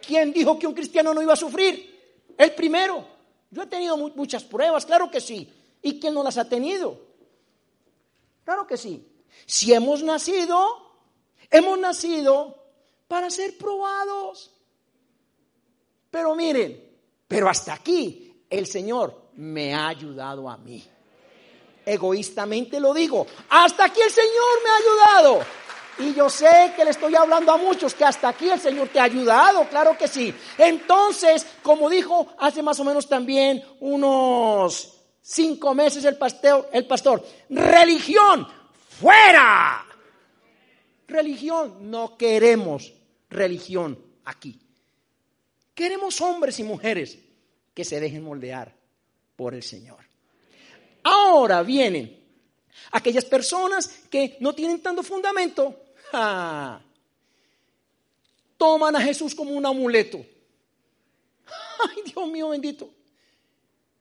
¿Quién 0.04 0.32
dijo 0.32 0.58
que 0.58 0.66
un 0.66 0.74
cristiano 0.74 1.14
no 1.14 1.22
iba 1.22 1.34
a 1.34 1.36
sufrir? 1.36 2.24
El 2.36 2.56
primero. 2.56 3.06
Yo 3.52 3.62
he 3.62 3.66
tenido 3.68 3.96
muchas 3.96 4.42
pruebas, 4.42 4.84
claro 4.84 5.08
que 5.08 5.20
sí. 5.20 5.48
¿Y 5.80 6.00
quién 6.00 6.12
no 6.12 6.24
las 6.24 6.38
ha 6.38 6.48
tenido? 6.48 7.00
Claro 8.44 8.66
que 8.66 8.76
sí. 8.76 9.06
Si 9.46 9.72
hemos 9.72 10.02
nacido, 10.02 10.90
hemos 11.52 11.78
nacido 11.78 12.64
para 13.06 13.30
ser 13.30 13.56
probados. 13.56 14.50
Pero 16.10 16.34
miren, 16.34 16.85
pero 17.28 17.48
hasta 17.48 17.74
aquí 17.74 18.44
el 18.48 18.66
Señor 18.66 19.30
me 19.34 19.74
ha 19.74 19.88
ayudado 19.88 20.48
a 20.48 20.56
mí. 20.56 20.84
Egoístamente 21.84 22.80
lo 22.80 22.92
digo, 22.92 23.26
hasta 23.48 23.84
aquí 23.84 24.00
el 24.00 24.10
Señor 24.10 24.62
me 24.64 24.70
ha 24.70 24.76
ayudado. 24.76 25.46
Y 25.98 26.12
yo 26.12 26.28
sé 26.28 26.74
que 26.76 26.84
le 26.84 26.90
estoy 26.90 27.14
hablando 27.14 27.52
a 27.52 27.56
muchos 27.56 27.94
que 27.94 28.04
hasta 28.04 28.28
aquí 28.28 28.50
el 28.50 28.60
Señor 28.60 28.88
te 28.88 29.00
ha 29.00 29.04
ayudado, 29.04 29.66
claro 29.68 29.96
que 29.96 30.08
sí. 30.08 30.34
Entonces, 30.58 31.46
como 31.62 31.88
dijo 31.88 32.34
hace 32.38 32.62
más 32.62 32.78
o 32.80 32.84
menos 32.84 33.08
también 33.08 33.64
unos 33.80 34.92
cinco 35.22 35.74
meses 35.74 36.04
el 36.04 36.16
pastor, 36.16 36.68
el 36.72 36.86
pastor 36.86 37.24
religión, 37.48 38.46
fuera. 39.00 39.84
Religión, 41.08 41.90
no 41.90 42.16
queremos 42.16 42.92
religión 43.30 43.98
aquí. 44.24 44.65
Queremos 45.76 46.20
hombres 46.22 46.58
y 46.58 46.64
mujeres 46.64 47.18
que 47.74 47.84
se 47.84 48.00
dejen 48.00 48.24
moldear 48.24 48.74
por 49.36 49.54
el 49.54 49.62
Señor. 49.62 49.98
Ahora 51.04 51.62
vienen 51.62 52.18
aquellas 52.92 53.26
personas 53.26 53.86
que 54.10 54.38
no 54.40 54.54
tienen 54.54 54.80
tanto 54.80 55.02
fundamento 55.02 55.82
Toman 58.56 58.96
a 58.96 59.00
Jesús 59.02 59.34
como 59.34 59.50
un 59.50 59.66
amuleto. 59.66 60.18
Ay, 61.78 62.02
Dios 62.06 62.28
mío 62.28 62.48
bendito. 62.48 62.90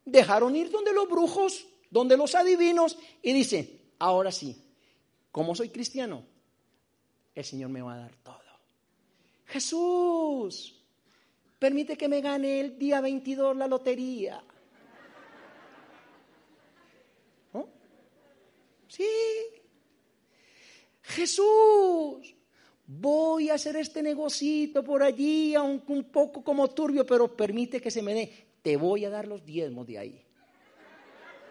Dejaron 0.05 0.55
ir 0.55 0.71
donde 0.71 0.93
los 0.93 1.09
brujos, 1.09 1.67
donde 1.89 2.15
los 2.15 2.35
adivinos, 2.35 2.97
y 3.21 3.33
dice, 3.33 3.81
ahora 3.99 4.31
sí, 4.31 4.55
como 5.31 5.55
soy 5.55 5.69
cristiano, 5.69 6.23
el 7.33 7.43
Señor 7.43 7.69
me 7.69 7.81
va 7.81 7.95
a 7.95 7.97
dar 7.97 8.15
todo. 8.23 8.39
Jesús, 9.47 10.74
permite 11.65 11.97
que 11.97 12.07
me 12.07 12.21
gane 12.21 12.59
el 12.59 12.77
día 12.77 13.01
22 13.01 13.57
la 13.57 13.65
lotería. 13.65 14.39
¿No? 17.53 17.67
Sí, 18.87 19.09
Jesús, 21.01 22.35
voy 22.85 23.49
a 23.49 23.55
hacer 23.55 23.77
este 23.77 24.03
negocito 24.03 24.83
por 24.83 25.01
allí, 25.01 25.55
aunque 25.55 25.91
un 25.91 26.03
poco 26.03 26.43
como 26.43 26.69
turbio, 26.69 27.03
pero 27.03 27.35
permite 27.35 27.81
que 27.81 27.89
se 27.89 28.03
me 28.03 28.13
dé. 28.13 28.47
Te 28.61 28.77
voy 28.77 29.03
a 29.05 29.09
dar 29.09 29.27
los 29.27 29.43
diezmos 29.43 29.87
de 29.87 29.97
ahí. 29.97 30.23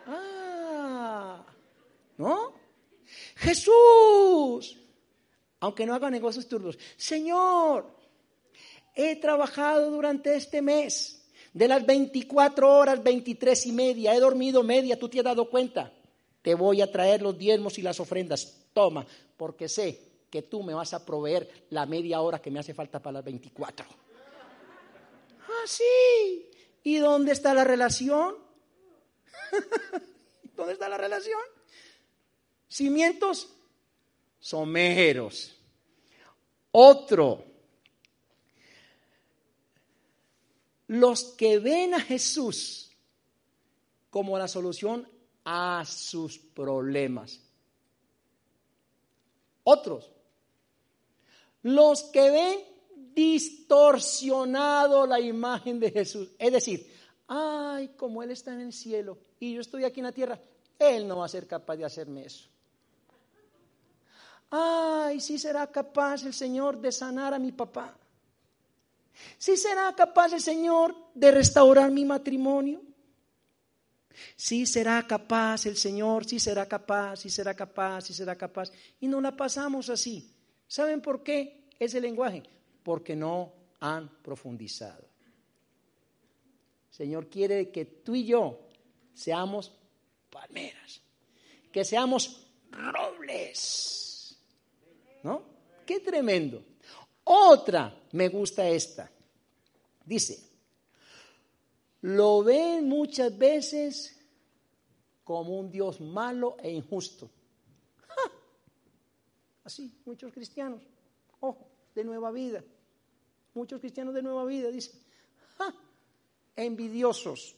Ah, 0.07 1.44
¿no? 2.18 2.53
Jesús, 3.35 4.79
aunque 5.59 5.85
no 5.85 5.92
haga 5.92 6.09
negocios 6.09 6.46
turbios, 6.46 6.79
Señor, 6.96 7.93
he 8.94 9.16
trabajado 9.16 9.90
durante 9.90 10.35
este 10.35 10.62
mes. 10.62 11.20
De 11.52 11.68
las 11.68 11.87
24 11.87 12.68
horas, 12.68 13.02
23 13.02 13.66
y 13.66 13.72
media, 13.72 14.14
he 14.14 14.20
dormido 14.20 14.62
media, 14.62 14.98
tú 14.98 15.09
te 15.09 15.18
has 15.18 15.24
dado 15.24 15.48
cuenta. 15.48 15.92
Te 16.42 16.54
voy 16.54 16.83
a 16.83 16.90
traer 16.90 17.22
los 17.22 17.38
diezmos 17.38 17.78
y 17.78 17.83
las 17.83 18.00
ofrendas. 18.00 18.66
Toma, 18.72 19.07
porque 19.37 19.68
sé 19.68 20.00
que 20.30 20.42
tú 20.42 20.62
me 20.62 20.74
vas 20.74 20.92
a 20.94 21.07
proveer 21.07 21.66
la 21.70 21.87
media 21.87 22.20
hora 22.20 22.40
que 22.40 22.50
me 22.50 22.59
hace 22.59 22.74
falta 22.74 23.00
para 23.00 23.14
las 23.14 23.24
24. 23.24 23.87
Ah, 25.40 25.66
sí. 25.66 26.50
¿Y 26.83 26.96
dónde 26.96 27.33
está 27.33 27.54
la 27.54 27.64
relación? 27.64 28.35
¿Dónde 30.57 30.72
está 30.72 30.88
la 30.88 30.98
relación? 30.98 31.40
Cimientos 32.68 33.48
someros. 34.40 35.57
Otro. 36.72 37.53
Los 40.94 41.24
que 41.24 41.59
ven 41.59 41.92
a 41.92 42.00
Jesús 42.00 42.88
como 44.11 44.38
la 44.38 44.46
solución 44.46 45.09
a 45.44 45.85
sus 45.85 46.38
problemas. 46.38 47.40
Otros, 49.64 50.09
los 51.62 52.04
que 52.04 52.30
ven 52.30 52.61
distorsionado 53.12 55.04
la 55.04 55.18
imagen 55.18 55.80
de 55.80 55.90
Jesús. 55.90 56.28
Es 56.38 56.52
decir, 56.52 56.88
ay, 57.26 57.88
como 57.96 58.22
Él 58.22 58.30
está 58.30 58.52
en 58.54 58.61
el 58.61 58.72
cielo 58.72 59.18
y 59.40 59.54
yo 59.54 59.62
estoy 59.62 59.83
aquí 59.83 59.98
en 59.98 60.07
la 60.07 60.12
tierra, 60.12 60.38
Él 60.78 61.09
no 61.09 61.18
va 61.18 61.26
a 61.26 61.28
ser 61.28 61.48
capaz 61.48 61.76
de 61.76 61.85
hacerme 61.85 62.26
eso. 62.26 62.46
Ay, 64.48 65.20
sí 65.20 65.40
será 65.40 65.66
capaz 65.66 66.24
el 66.24 66.35
Señor 66.35 66.78
de 66.80 66.92
sanar 66.92 67.35
a 67.35 67.40
mi 67.40 67.50
papá. 67.50 67.96
Sí 69.38 69.57
será 69.57 69.94
capaz 69.94 70.33
el 70.33 70.40
Señor 70.40 70.94
de 71.14 71.31
restaurar 71.31 71.90
mi 71.90 72.05
matrimonio. 72.05 72.83
Sí 74.37 74.66
será 74.66 75.05
capaz 75.07 75.66
el 75.66 75.77
Señor, 75.77 76.24
sí 76.24 76.38
será 76.38 76.66
capaz, 76.66 77.16
sí 77.16 77.31
será 77.31 77.55
capaz, 77.55 78.03
sí 78.03 78.14
será 78.14 78.37
capaz. 78.37 78.70
Y 79.00 79.09
no 79.09 79.20
la 79.20 79.37
pasamos 79.37 79.90
así. 79.90 80.31
¿Saben 80.66 81.00
por 81.00 81.22
qué 81.22 81.68
ese 81.79 82.00
lenguaje? 82.00 82.42
Porque 82.83 83.16
no 83.16 83.53
han 83.81 84.09
profundizado. 84.22 85.05
Señor 86.90 87.29
quiere 87.29 87.70
que 87.70 87.85
tú 87.85 88.14
y 88.14 88.24
yo 88.24 88.68
seamos 89.14 89.72
palmeras, 90.31 91.03
que 91.72 91.85
seamos 91.85 92.46
robles. 92.70 94.38
¿No? 95.22 95.42
Qué 95.85 96.00
tremendo. 96.00 96.62
Otra, 97.24 97.94
me 98.12 98.28
gusta 98.28 98.68
esta. 98.68 99.10
Dice, 100.04 100.38
lo 102.02 102.42
ven 102.42 102.87
muchas 102.87 103.37
veces 103.37 104.20
como 105.24 105.58
un 105.58 105.70
Dios 105.70 106.00
malo 106.00 106.56
e 106.62 106.70
injusto. 106.70 107.30
Así, 109.64 109.90
muchos 110.04 110.30
cristianos, 110.30 110.82
ojo, 111.40 111.66
de 111.94 112.04
nueva 112.04 112.30
vida, 112.30 112.62
muchos 113.54 113.80
cristianos 113.80 114.14
de 114.14 114.22
nueva 114.22 114.44
vida 114.44 114.70
dicen, 114.70 115.00
envidiosos, 116.54 117.56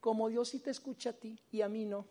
como 0.00 0.28
Dios 0.28 0.50
sí 0.50 0.58
te 0.58 0.70
escucha 0.70 1.10
a 1.10 1.12
ti 1.14 1.40
y 1.50 1.62
a 1.62 1.68
mí 1.68 1.86
no. 1.86 2.04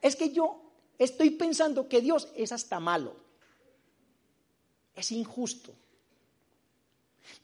Es 0.00 0.16
que 0.16 0.32
yo 0.32 0.71
estoy 1.04 1.30
pensando 1.30 1.88
que 1.88 2.00
Dios 2.00 2.28
es 2.36 2.52
hasta 2.52 2.80
malo, 2.80 3.16
es 4.94 5.12
injusto. 5.12 5.72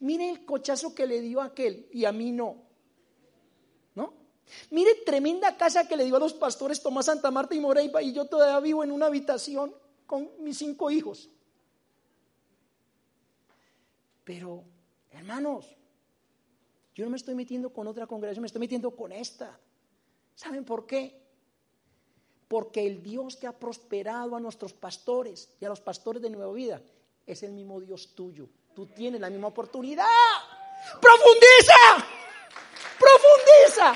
Mire 0.01 0.29
el 0.31 0.44
cochazo 0.44 0.94
que 0.94 1.07
le 1.07 1.21
dio 1.21 1.40
a 1.40 1.47
aquel 1.47 1.88
y 1.92 2.05
a 2.05 2.12
mí 2.12 2.33
no. 2.33 2.57
¿No? 3.94 4.12
Mire 4.71 4.94
tremenda 5.07 5.57
casa 5.57 5.87
que 5.87 5.97
le 5.97 6.05
dio 6.05 6.16
a 6.16 6.21
los 6.21 6.35
pastores 6.35 6.83
Tomás 6.83 7.07
Santa 7.07 7.31
Marta 7.31 7.55
y 7.55 7.61
Moreiva 7.61 8.03
y 8.03 8.12
yo 8.12 8.27
todavía 8.27 8.61
vivo 8.61 8.85
en 8.85 8.92
una 8.92 9.07
habitación 9.07 9.75
con 10.07 10.31
mis 10.40 10.59
cinco 10.59 10.90
hijos. 10.90 11.29
Pero 14.25 14.64
Hermanos, 15.18 15.66
yo 16.94 17.05
no 17.05 17.11
me 17.11 17.16
estoy 17.16 17.35
metiendo 17.35 17.73
con 17.73 17.87
otra 17.87 18.07
congregación, 18.07 18.42
me 18.42 18.47
estoy 18.47 18.61
metiendo 18.61 18.94
con 18.94 19.12
esta. 19.12 19.59
¿Saben 20.35 20.64
por 20.64 20.87
qué? 20.87 21.28
Porque 22.49 22.87
el 22.87 23.03
Dios 23.03 23.37
que 23.37 23.47
ha 23.47 23.53
prosperado 23.53 24.35
a 24.35 24.41
nuestros 24.41 24.73
pastores 24.73 25.51
y 25.61 25.67
a 25.67 25.69
los 25.69 25.81
pastores 25.81 26.23
de 26.23 26.31
Nueva 26.31 26.53
Vida 26.53 26.81
es 27.27 27.43
el 27.43 27.53
mismo 27.53 27.81
Dios 27.81 28.15
tuyo. 28.15 28.49
Tú 28.75 28.87
tienes 28.87 29.21
la 29.21 29.29
misma 29.29 29.49
oportunidad. 29.49 30.07
Profundiza. 31.01 32.07
Profundiza. 32.99 33.95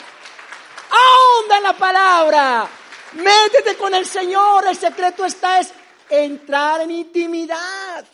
Ahonda 0.91 1.57
en 1.57 1.63
la 1.63 1.73
palabra. 1.73 2.69
Métete 3.15 3.77
con 3.77 3.95
el 3.95 4.05
Señor. 4.05 4.67
El 4.67 4.77
secreto 4.77 5.25
está 5.25 5.61
es 5.61 5.73
entrar 6.11 6.83
en 6.83 6.91
intimidad. 6.91 8.05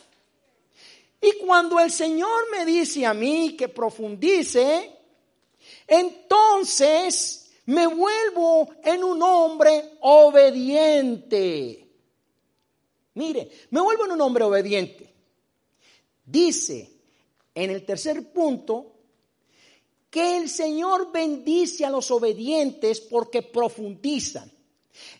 Y 1.20 1.32
cuando 1.38 1.80
el 1.80 1.90
Señor 1.90 2.48
me 2.50 2.64
dice 2.64 3.04
a 3.04 3.12
mí 3.12 3.56
que 3.56 3.68
profundice, 3.68 4.96
entonces 5.86 7.47
me 7.68 7.86
vuelvo 7.86 8.70
en 8.82 9.04
un 9.04 9.22
hombre 9.22 9.98
obediente. 10.00 11.86
Mire, 13.12 13.50
me 13.70 13.82
vuelvo 13.82 14.06
en 14.06 14.12
un 14.12 14.20
hombre 14.22 14.44
obediente. 14.44 15.12
Dice 16.24 16.90
en 17.54 17.70
el 17.70 17.84
tercer 17.84 18.32
punto 18.32 18.94
que 20.08 20.38
el 20.38 20.48
Señor 20.48 21.12
bendice 21.12 21.84
a 21.84 21.90
los 21.90 22.10
obedientes 22.10 23.02
porque 23.02 23.42
profundizan. 23.42 24.50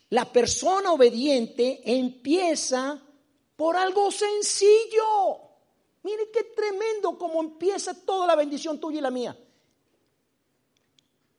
La 0.08 0.24
persona 0.32 0.92
obediente 0.92 1.82
empieza 1.84 2.98
por 3.56 3.76
algo 3.76 4.10
sencillo. 4.10 5.36
Mire 6.02 6.30
qué 6.32 6.44
tremendo 6.44 7.18
como 7.18 7.40
empieza 7.40 7.92
toda 7.92 8.26
la 8.26 8.36
bendición 8.36 8.80
tuya 8.80 9.00
y 9.00 9.02
la 9.02 9.10
mía. 9.10 9.38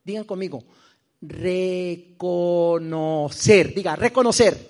Digan 0.03 0.25
conmigo, 0.25 0.63
reconocer, 1.21 2.23
diga, 3.73 3.95
reconocer. 3.95 4.69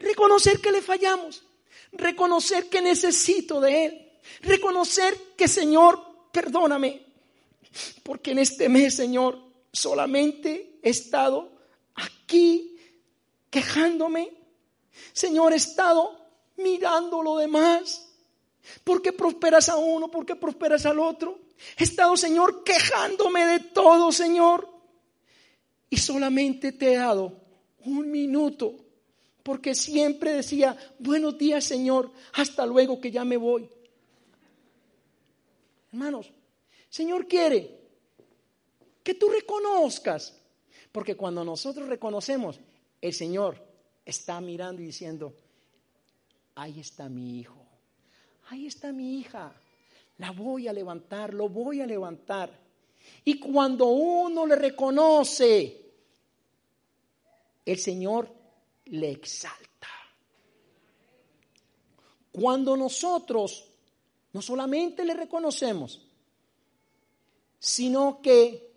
Reconocer 0.00 0.60
que 0.60 0.72
le 0.72 0.82
fallamos, 0.82 1.44
reconocer 1.92 2.68
que 2.68 2.82
necesito 2.82 3.60
de 3.60 3.86
Él, 3.86 4.12
reconocer 4.42 5.18
que 5.36 5.48
Señor, 5.48 5.98
perdóname, 6.30 7.06
porque 8.02 8.32
en 8.32 8.40
este 8.40 8.68
mes, 8.68 8.94
Señor, 8.94 9.38
solamente 9.72 10.78
he 10.82 10.90
estado 10.90 11.50
aquí 11.94 12.76
quejándome. 13.50 14.32
Señor, 15.12 15.52
he 15.52 15.56
estado 15.56 16.20
mirando 16.56 17.22
lo 17.22 17.38
demás. 17.38 18.08
¿Por 18.82 19.02
qué 19.02 19.12
prosperas 19.12 19.68
a 19.68 19.76
uno? 19.76 20.10
¿Por 20.10 20.26
qué 20.26 20.36
prosperas 20.36 20.86
al 20.86 20.98
otro? 20.98 21.38
He 21.78 21.84
estado, 21.84 22.16
Señor, 22.16 22.64
quejándome 22.64 23.46
de 23.46 23.60
todo, 23.60 24.12
Señor. 24.12 24.73
Y 25.94 25.96
solamente 25.96 26.72
te 26.72 26.92
he 26.92 26.96
dado 26.96 27.40
un 27.84 28.10
minuto. 28.10 28.74
Porque 29.44 29.76
siempre 29.76 30.32
decía, 30.32 30.76
buenos 30.98 31.38
días, 31.38 31.62
Señor, 31.62 32.10
hasta 32.32 32.66
luego 32.66 33.00
que 33.00 33.12
ya 33.12 33.24
me 33.24 33.36
voy. 33.36 33.68
Hermanos, 35.92 36.32
Señor 36.88 37.28
quiere 37.28 37.78
que 39.04 39.14
tú 39.14 39.28
reconozcas. 39.28 40.36
Porque 40.90 41.14
cuando 41.14 41.44
nosotros 41.44 41.88
reconocemos, 41.88 42.58
el 43.00 43.12
Señor 43.12 43.64
está 44.04 44.40
mirando 44.40 44.82
y 44.82 44.86
diciendo, 44.86 45.32
ahí 46.56 46.80
está 46.80 47.08
mi 47.08 47.38
hijo 47.38 47.64
ahí 48.50 48.66
está 48.66 48.92
mi 48.92 49.20
hija, 49.20 49.52
la 50.18 50.30
voy 50.32 50.68
a 50.68 50.72
levantar, 50.72 51.32
lo 51.32 51.48
voy 51.48 51.80
a 51.80 51.86
levantar. 51.86 52.50
Y 53.24 53.38
cuando 53.38 53.86
uno 53.86 54.46
le 54.46 54.56
reconoce, 54.56 55.83
el 57.64 57.78
Señor 57.78 58.32
le 58.86 59.10
exalta. 59.10 59.88
Cuando 62.32 62.76
nosotros 62.76 63.70
no 64.32 64.42
solamente 64.42 65.04
le 65.04 65.14
reconocemos, 65.14 66.04
sino 67.58 68.20
que 68.20 68.72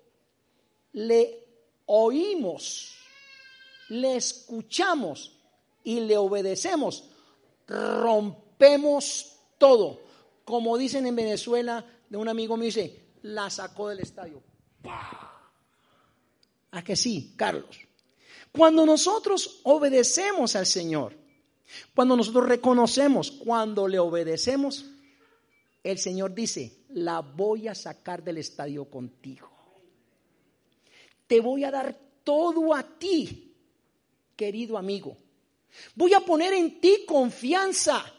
le 0.94 1.48
oímos, 1.88 2.96
le 3.90 4.16
escuchamos 4.16 5.40
y 5.84 6.02
le 6.02 6.18
obedecemos, 6.18 7.10
rompemos 7.68 9.40
todo. 9.58 10.02
Como 10.46 10.78
dicen 10.78 11.06
en 11.08 11.16
Venezuela, 11.16 11.86
de 12.08 12.18
un 12.18 12.30
amigo 12.30 12.56
me 12.56 12.66
dice, 12.66 13.08
la 13.24 13.50
sacó 13.50 13.90
del 13.90 14.00
estadio. 14.00 14.42
¿A 16.72 16.84
que 16.84 16.96
sí, 16.96 17.34
Carlos? 17.36 17.87
Cuando 18.58 18.86
nosotros 18.86 19.62
obedecemos 19.64 20.56
al 20.56 20.66
Señor, 20.66 21.14
cuando 21.94 22.18
nosotros 22.18 22.48
reconocemos, 22.48 23.32
cuando 23.32 23.88
le 23.88 24.00
obedecemos, 24.00 24.86
el 25.84 26.00
Señor 26.00 26.34
dice, 26.34 26.80
la 26.90 27.22
voy 27.22 27.68
a 27.68 27.76
sacar 27.76 28.24
del 28.24 28.40
estadio 28.40 28.86
contigo. 28.86 29.50
Te 31.28 31.40
voy 31.40 31.64
a 31.64 31.72
dar 31.72 31.98
todo 32.24 32.74
a 32.74 32.84
ti, 32.84 33.54
querido 34.36 34.78
amigo. 34.78 35.18
Voy 35.96 36.14
a 36.14 36.22
poner 36.22 36.54
en 36.54 36.82
ti 36.82 37.06
confianza 37.06 38.14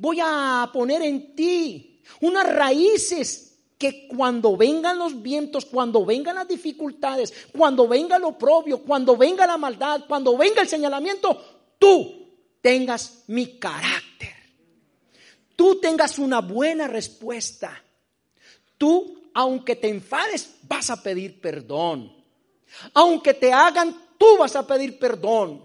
voy 0.00 0.18
a 0.22 0.70
poner 0.72 1.02
en 1.02 1.36
ti 1.36 2.00
unas 2.22 2.50
raíces 2.50 3.49
que 3.80 4.06
cuando 4.06 4.58
vengan 4.58 4.98
los 4.98 5.22
vientos, 5.22 5.64
cuando 5.64 6.04
vengan 6.04 6.34
las 6.34 6.46
dificultades, 6.46 7.32
cuando 7.50 7.88
venga 7.88 8.18
lo 8.18 8.36
propio, 8.36 8.82
cuando 8.82 9.16
venga 9.16 9.46
la 9.46 9.56
maldad, 9.56 10.02
cuando 10.06 10.36
venga 10.36 10.60
el 10.60 10.68
señalamiento, 10.68 11.64
tú 11.78 12.28
tengas 12.60 13.24
mi 13.28 13.58
carácter. 13.58 14.34
Tú 15.56 15.80
tengas 15.80 16.18
una 16.18 16.42
buena 16.42 16.88
respuesta. 16.88 17.82
Tú, 18.76 19.30
aunque 19.32 19.76
te 19.76 19.88
enfades, 19.88 20.56
vas 20.64 20.90
a 20.90 21.02
pedir 21.02 21.40
perdón. 21.40 22.12
Aunque 22.92 23.32
te 23.32 23.50
hagan, 23.50 23.98
tú 24.18 24.36
vas 24.36 24.56
a 24.56 24.66
pedir 24.66 24.98
perdón. 24.98 25.64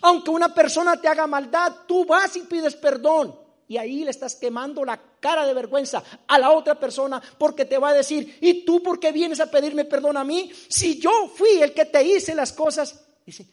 Aunque 0.00 0.30
una 0.30 0.52
persona 0.52 1.00
te 1.00 1.06
haga 1.06 1.28
maldad, 1.28 1.72
tú 1.86 2.04
vas 2.04 2.34
y 2.34 2.40
pides 2.40 2.74
perdón 2.74 3.43
y 3.66 3.76
ahí 3.76 4.04
le 4.04 4.10
estás 4.10 4.36
quemando 4.36 4.84
la 4.84 5.00
cara 5.20 5.46
de 5.46 5.54
vergüenza 5.54 6.02
a 6.26 6.38
la 6.38 6.50
otra 6.50 6.78
persona 6.78 7.22
porque 7.38 7.64
te 7.64 7.78
va 7.78 7.90
a 7.90 7.94
decir, 7.94 8.38
¿y 8.40 8.64
tú 8.64 8.82
por 8.82 9.00
qué 9.00 9.12
vienes 9.12 9.40
a 9.40 9.50
pedirme 9.50 9.84
perdón 9.84 10.16
a 10.16 10.24
mí? 10.24 10.50
Si 10.68 10.98
yo 10.98 11.28
fui 11.34 11.62
el 11.62 11.72
que 11.72 11.86
te 11.86 12.02
hice 12.02 12.34
las 12.34 12.52
cosas. 12.52 13.04
Dice, 13.24 13.46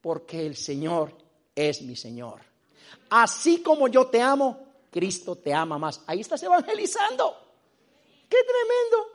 porque 0.00 0.44
el 0.44 0.56
Señor 0.56 1.16
es 1.54 1.82
mi 1.82 1.96
Señor. 1.96 2.40
Así 3.10 3.62
como 3.62 3.88
yo 3.88 4.06
te 4.06 4.20
amo, 4.20 4.58
Cristo 4.90 5.36
te 5.36 5.54
ama 5.54 5.78
más. 5.78 6.02
Ahí 6.06 6.20
estás 6.20 6.42
evangelizando. 6.42 7.36
Qué 8.28 8.38
tremendo. 8.38 9.12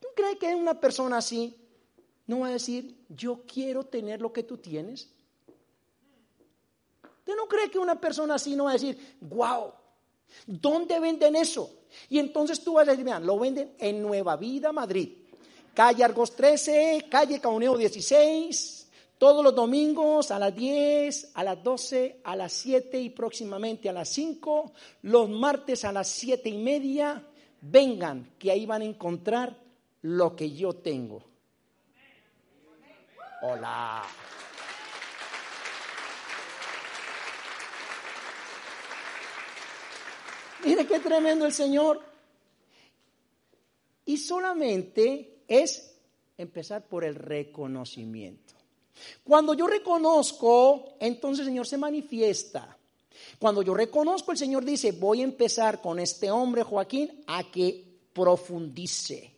¿Tú 0.00 0.08
crees 0.14 0.36
que 0.38 0.54
una 0.54 0.80
persona 0.80 1.18
así 1.18 1.56
no 2.26 2.40
va 2.40 2.48
a 2.48 2.52
decir, 2.52 3.04
yo 3.08 3.42
quiero 3.46 3.84
tener 3.84 4.20
lo 4.20 4.32
que 4.32 4.44
tú 4.44 4.58
tienes? 4.58 5.13
¿Usted 7.24 7.36
no 7.36 7.48
cree 7.48 7.70
que 7.70 7.78
una 7.78 7.98
persona 7.98 8.34
así 8.34 8.54
no 8.54 8.64
va 8.64 8.72
a 8.72 8.74
decir, 8.74 9.16
wow, 9.22 9.72
¿dónde 10.46 11.00
venden 11.00 11.36
eso? 11.36 11.84
Y 12.10 12.18
entonces 12.18 12.62
tú 12.62 12.74
vas 12.74 12.86
a 12.86 12.90
decir, 12.90 13.02
vean, 13.02 13.24
lo 13.24 13.38
venden 13.38 13.74
en 13.78 14.02
Nueva 14.02 14.36
Vida, 14.36 14.72
Madrid. 14.72 15.08
Calle 15.72 16.04
Argos 16.04 16.36
13, 16.36 17.06
calle 17.10 17.40
Cauneo 17.40 17.78
16, 17.78 18.90
todos 19.16 19.42
los 19.42 19.54
domingos 19.54 20.30
a 20.30 20.38
las 20.38 20.54
10, 20.54 21.30
a 21.32 21.44
las 21.44 21.62
12, 21.64 22.20
a 22.24 22.36
las 22.36 22.52
7 22.52 23.00
y 23.00 23.08
próximamente 23.08 23.88
a 23.88 23.94
las 23.94 24.10
5, 24.10 24.72
los 25.00 25.30
martes 25.30 25.86
a 25.86 25.92
las 25.92 26.08
7 26.08 26.46
y 26.46 26.58
media, 26.58 27.26
vengan, 27.62 28.34
que 28.38 28.50
ahí 28.50 28.66
van 28.66 28.82
a 28.82 28.84
encontrar 28.84 29.56
lo 30.02 30.36
que 30.36 30.52
yo 30.52 30.74
tengo. 30.74 31.24
Hola. 33.40 34.02
Mire 40.64 40.86
qué 40.86 41.00
tremendo 41.00 41.46
el 41.46 41.52
Señor. 41.52 42.00
Y 44.06 44.16
solamente 44.16 45.42
es 45.48 45.94
empezar 46.36 46.86
por 46.86 47.04
el 47.04 47.14
reconocimiento. 47.14 48.54
Cuando 49.22 49.54
yo 49.54 49.66
reconozco, 49.66 50.96
entonces 51.00 51.40
el 51.40 51.52
Señor 51.52 51.66
se 51.66 51.78
manifiesta. 51.78 52.76
Cuando 53.38 53.62
yo 53.62 53.74
reconozco, 53.74 54.32
el 54.32 54.38
Señor 54.38 54.64
dice, 54.64 54.92
voy 54.92 55.20
a 55.20 55.24
empezar 55.24 55.80
con 55.80 55.98
este 55.98 56.30
hombre, 56.30 56.62
Joaquín, 56.62 57.24
a 57.26 57.50
que 57.50 57.84
profundice, 58.12 59.32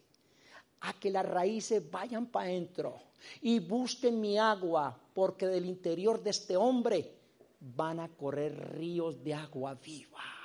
a 0.80 0.92
que 0.94 1.10
las 1.10 1.26
raíces 1.26 1.90
vayan 1.90 2.26
para 2.26 2.46
adentro 2.46 3.00
y 3.42 3.58
busquen 3.58 4.20
mi 4.20 4.38
agua, 4.38 4.98
porque 5.14 5.46
del 5.46 5.64
interior 5.64 6.22
de 6.22 6.30
este 6.30 6.56
hombre 6.56 7.12
van 7.60 8.00
a 8.00 8.08
correr 8.08 8.76
ríos 8.76 9.22
de 9.22 9.34
agua 9.34 9.74
viva. 9.74 10.35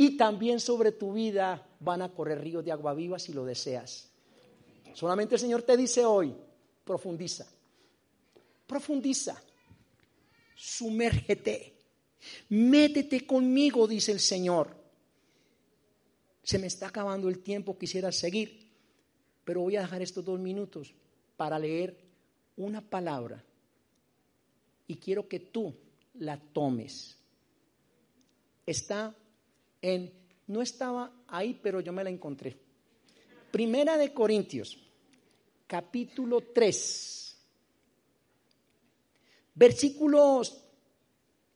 Y 0.00 0.16
también 0.16 0.60
sobre 0.60 0.92
tu 0.92 1.12
vida 1.12 1.66
van 1.80 2.02
a 2.02 2.14
correr 2.14 2.40
ríos 2.40 2.64
de 2.64 2.70
agua 2.70 2.94
viva 2.94 3.18
si 3.18 3.32
lo 3.32 3.44
deseas. 3.44 4.08
Solamente 4.94 5.34
el 5.34 5.40
Señor 5.40 5.62
te 5.62 5.76
dice 5.76 6.04
hoy, 6.04 6.32
profundiza, 6.84 7.46
profundiza, 8.64 9.42
sumérgete, 10.54 11.74
métete 12.50 13.26
conmigo, 13.26 13.88
dice 13.88 14.12
el 14.12 14.20
Señor. 14.20 14.72
Se 16.44 16.60
me 16.60 16.68
está 16.68 16.86
acabando 16.86 17.28
el 17.28 17.40
tiempo, 17.40 17.76
quisiera 17.76 18.12
seguir, 18.12 18.70
pero 19.44 19.62
voy 19.62 19.74
a 19.74 19.80
dejar 19.80 20.00
estos 20.00 20.24
dos 20.24 20.38
minutos 20.38 20.94
para 21.36 21.58
leer 21.58 21.98
una 22.56 22.80
palabra 22.80 23.44
y 24.86 24.96
quiero 24.98 25.28
que 25.28 25.40
tú 25.40 25.74
la 26.14 26.38
tomes. 26.38 27.18
Está 28.64 29.12
en, 29.82 30.12
no 30.46 30.62
estaba 30.62 31.12
ahí, 31.26 31.58
pero 31.62 31.80
yo 31.80 31.92
me 31.92 32.04
la 32.04 32.10
encontré. 32.10 32.56
Primera 33.50 33.96
de 33.96 34.12
Corintios, 34.12 34.78
capítulo 35.66 36.40
3. 36.40 37.36
Versículos, 39.54 40.64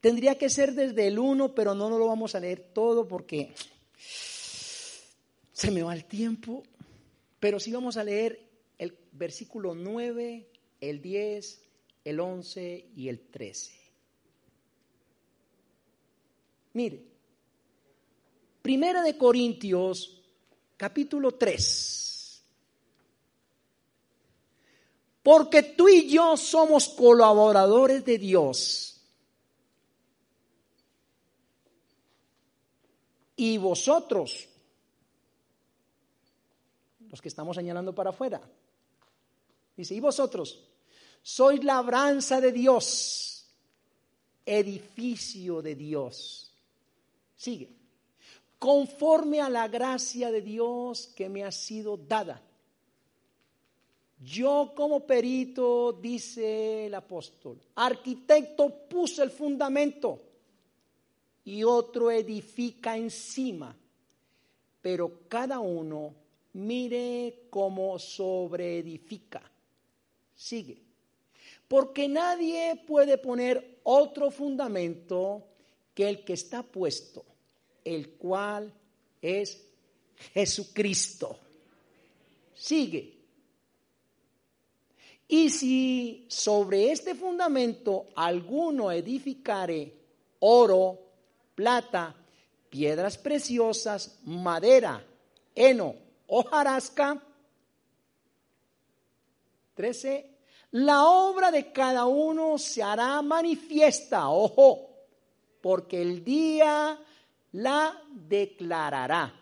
tendría 0.00 0.36
que 0.36 0.50
ser 0.50 0.72
desde 0.74 1.06
el 1.06 1.18
1, 1.18 1.54
pero 1.54 1.74
no, 1.74 1.88
no 1.88 1.98
lo 1.98 2.06
vamos 2.06 2.34
a 2.34 2.40
leer 2.40 2.70
todo 2.72 3.06
porque 3.06 3.54
se 5.52 5.70
me 5.70 5.82
va 5.82 5.94
el 5.94 6.04
tiempo. 6.04 6.62
Pero 7.38 7.58
sí 7.58 7.72
vamos 7.72 7.96
a 7.96 8.04
leer 8.04 8.40
el 8.78 8.96
versículo 9.12 9.74
9, 9.74 10.48
el 10.80 11.02
10, 11.02 11.62
el 12.04 12.20
11 12.20 12.86
y 12.96 13.08
el 13.08 13.20
13. 13.20 13.72
Mire, 16.74 17.11
Primera 18.62 19.02
de 19.02 19.18
Corintios, 19.18 20.22
capítulo 20.76 21.32
3. 21.32 22.44
Porque 25.24 25.62
tú 25.64 25.88
y 25.88 26.08
yo 26.08 26.36
somos 26.36 26.88
colaboradores 26.88 28.04
de 28.04 28.18
Dios. 28.18 29.00
Y 33.34 33.58
vosotros, 33.58 34.48
los 37.10 37.20
que 37.20 37.28
estamos 37.28 37.56
señalando 37.56 37.92
para 37.92 38.10
afuera, 38.10 38.40
dice, 39.76 39.96
y 39.96 40.00
vosotros, 40.00 40.62
sois 41.20 41.64
labranza 41.64 42.40
de 42.40 42.52
Dios, 42.52 43.46
edificio 44.46 45.62
de 45.62 45.74
Dios. 45.74 46.52
Sigue. 47.36 47.81
Conforme 48.62 49.40
a 49.40 49.50
la 49.50 49.66
gracia 49.66 50.30
de 50.30 50.40
Dios 50.40 51.08
que 51.16 51.28
me 51.28 51.42
ha 51.42 51.50
sido 51.50 51.96
dada. 51.96 52.40
Yo 54.20 54.72
como 54.76 55.00
perito, 55.00 55.92
dice 55.92 56.86
el 56.86 56.94
apóstol, 56.94 57.58
arquitecto 57.74 58.68
puse 58.88 59.24
el 59.24 59.32
fundamento 59.32 60.20
y 61.44 61.64
otro 61.64 62.08
edifica 62.12 62.96
encima, 62.96 63.76
pero 64.80 65.26
cada 65.26 65.58
uno 65.58 66.14
mire 66.52 67.48
cómo 67.50 67.98
sobreedifica. 67.98 69.42
Sigue 70.36 70.92
porque 71.72 72.06
nadie 72.06 72.76
puede 72.86 73.16
poner 73.16 73.80
otro 73.84 74.30
fundamento 74.30 75.42
que 75.94 76.06
el 76.06 76.22
que 76.22 76.34
está 76.34 76.62
puesto, 76.62 77.24
el 77.84 78.10
cual 78.10 78.72
es 79.20 79.60
Jesucristo. 80.32 81.38
Sigue. 82.54 83.12
Y 85.28 85.48
si 85.50 86.26
sobre 86.28 86.92
este 86.92 87.14
fundamento 87.14 88.08
alguno 88.14 88.92
edificare 88.92 89.94
oro, 90.40 90.98
plata, 91.54 92.14
piedras 92.68 93.16
preciosas, 93.16 94.18
madera, 94.24 95.04
heno, 95.54 95.94
hojarasca, 96.26 97.22
13, 99.74 100.30
la 100.72 101.06
obra 101.06 101.50
de 101.50 101.72
cada 101.72 102.06
uno 102.06 102.58
se 102.58 102.82
hará 102.82 103.20
manifiesta, 103.22 104.28
ojo, 104.28 104.90
porque 105.60 106.02
el 106.02 106.24
día 106.24 106.98
la 107.52 108.02
declarará, 108.10 109.32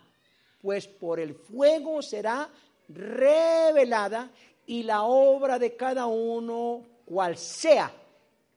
pues 0.61 0.87
por 0.87 1.19
el 1.19 1.33
fuego 1.33 2.01
será 2.01 2.49
revelada 2.89 4.31
y 4.65 4.83
la 4.83 5.03
obra 5.03 5.57
de 5.57 5.75
cada 5.75 6.05
uno, 6.05 6.85
cual 7.05 7.37
sea, 7.37 7.91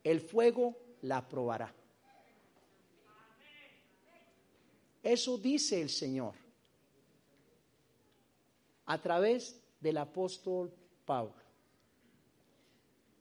el 0.03 0.21
fuego 0.21 0.77
la 1.03 1.27
probará. 1.27 1.73
Eso 5.03 5.37
dice 5.39 5.81
el 5.81 5.91
Señor 5.91 6.35
a 8.87 8.99
través 9.01 9.61
del 9.81 9.99
apóstol 9.99 10.73
Pablo. 11.05 11.35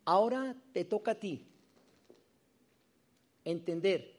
Ahora 0.05 0.55
te 0.73 0.85
toca 0.85 1.11
a 1.11 1.15
ti 1.15 1.45
entender 3.43 4.12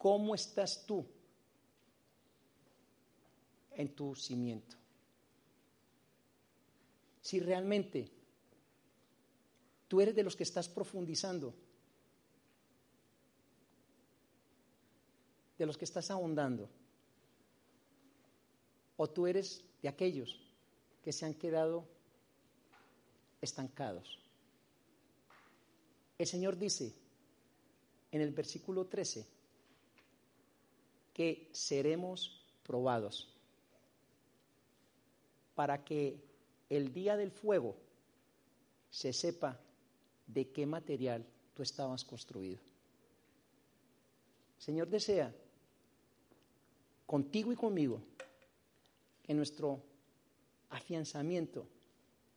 cómo 0.00 0.34
estás 0.34 0.86
tú 0.86 1.04
en 3.72 3.94
tu 3.94 4.14
cimiento. 4.14 4.74
Si 7.20 7.38
realmente 7.38 8.10
tú 9.88 10.00
eres 10.00 10.14
de 10.14 10.22
los 10.22 10.36
que 10.36 10.44
estás 10.44 10.70
profundizando, 10.70 11.54
de 15.58 15.66
los 15.66 15.76
que 15.76 15.84
estás 15.84 16.10
ahondando, 16.10 16.70
o 18.96 19.06
tú 19.06 19.26
eres 19.26 19.62
de 19.82 19.88
aquellos 19.90 20.40
que 21.04 21.12
se 21.12 21.26
han 21.26 21.34
quedado 21.34 21.84
estancados. 23.42 24.18
El 26.16 26.26
Señor 26.26 26.56
dice 26.56 26.94
en 28.10 28.22
el 28.22 28.30
versículo 28.30 28.86
13 28.86 29.39
que 31.20 31.50
seremos 31.52 32.40
probados 32.62 33.28
para 35.54 35.84
que 35.84 36.18
el 36.70 36.94
día 36.94 37.14
del 37.18 37.30
fuego 37.30 37.76
se 38.90 39.12
sepa 39.12 39.60
de 40.26 40.48
qué 40.48 40.64
material 40.64 41.26
tú 41.52 41.62
estabas 41.62 42.06
construido. 42.06 42.58
Señor 44.56 44.88
desea 44.88 45.30
contigo 47.04 47.52
y 47.52 47.56
conmigo 47.56 48.00
que 49.22 49.34
nuestro 49.34 49.78
afianzamiento 50.70 51.66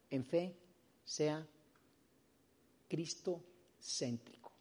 en 0.10 0.26
fe 0.26 0.58
sea 1.06 1.48
Cristo 2.90 3.42
céntrico. 3.80 4.52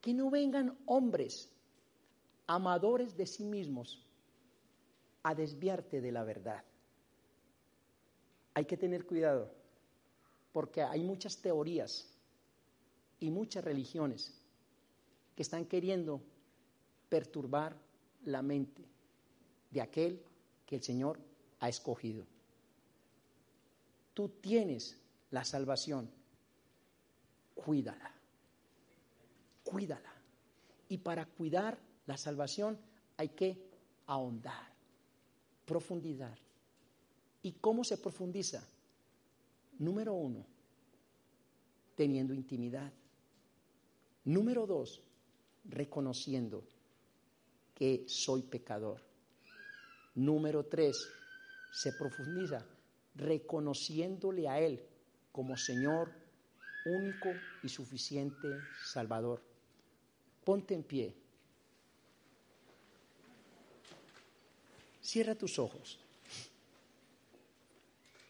Que 0.00 0.14
no 0.14 0.30
vengan 0.30 0.78
hombres 0.86 1.51
amadores 2.54 3.16
de 3.16 3.26
sí 3.26 3.44
mismos 3.44 4.04
a 5.22 5.34
desviarte 5.34 6.02
de 6.02 6.12
la 6.12 6.22
verdad. 6.22 6.62
Hay 8.52 8.66
que 8.66 8.76
tener 8.76 9.06
cuidado 9.06 9.50
porque 10.52 10.82
hay 10.82 11.02
muchas 11.02 11.38
teorías 11.38 12.14
y 13.20 13.30
muchas 13.30 13.64
religiones 13.64 14.38
que 15.34 15.42
están 15.42 15.64
queriendo 15.64 16.20
perturbar 17.08 17.74
la 18.24 18.42
mente 18.42 18.84
de 19.70 19.80
aquel 19.80 20.22
que 20.66 20.76
el 20.76 20.82
Señor 20.82 21.18
ha 21.60 21.70
escogido. 21.70 22.26
Tú 24.12 24.28
tienes 24.28 25.00
la 25.30 25.42
salvación. 25.42 26.10
Cuídala. 27.54 28.12
Cuídala. 29.64 30.12
Y 30.90 30.98
para 30.98 31.24
cuidar 31.24 31.78
la 32.06 32.16
salvación 32.16 32.78
hay 33.16 33.30
que 33.30 33.70
ahondar, 34.06 34.72
profundizar. 35.64 36.38
¿Y 37.42 37.52
cómo 37.52 37.84
se 37.84 37.98
profundiza? 37.98 38.66
Número 39.78 40.12
uno, 40.12 40.44
teniendo 41.94 42.34
intimidad. 42.34 42.92
Número 44.24 44.66
dos, 44.66 45.02
reconociendo 45.64 46.64
que 47.74 48.04
soy 48.06 48.42
pecador. 48.42 49.00
Número 50.14 50.64
tres, 50.66 51.08
se 51.72 51.92
profundiza 51.92 52.64
reconociéndole 53.14 54.48
a 54.48 54.60
Él 54.60 54.80
como 55.32 55.56
Señor 55.56 56.12
único 56.84 57.30
y 57.62 57.68
suficiente 57.68 58.48
Salvador. 58.84 59.42
Ponte 60.44 60.74
en 60.74 60.82
pie. 60.82 61.21
Cierra 65.02 65.34
tus 65.34 65.58
ojos. 65.58 65.98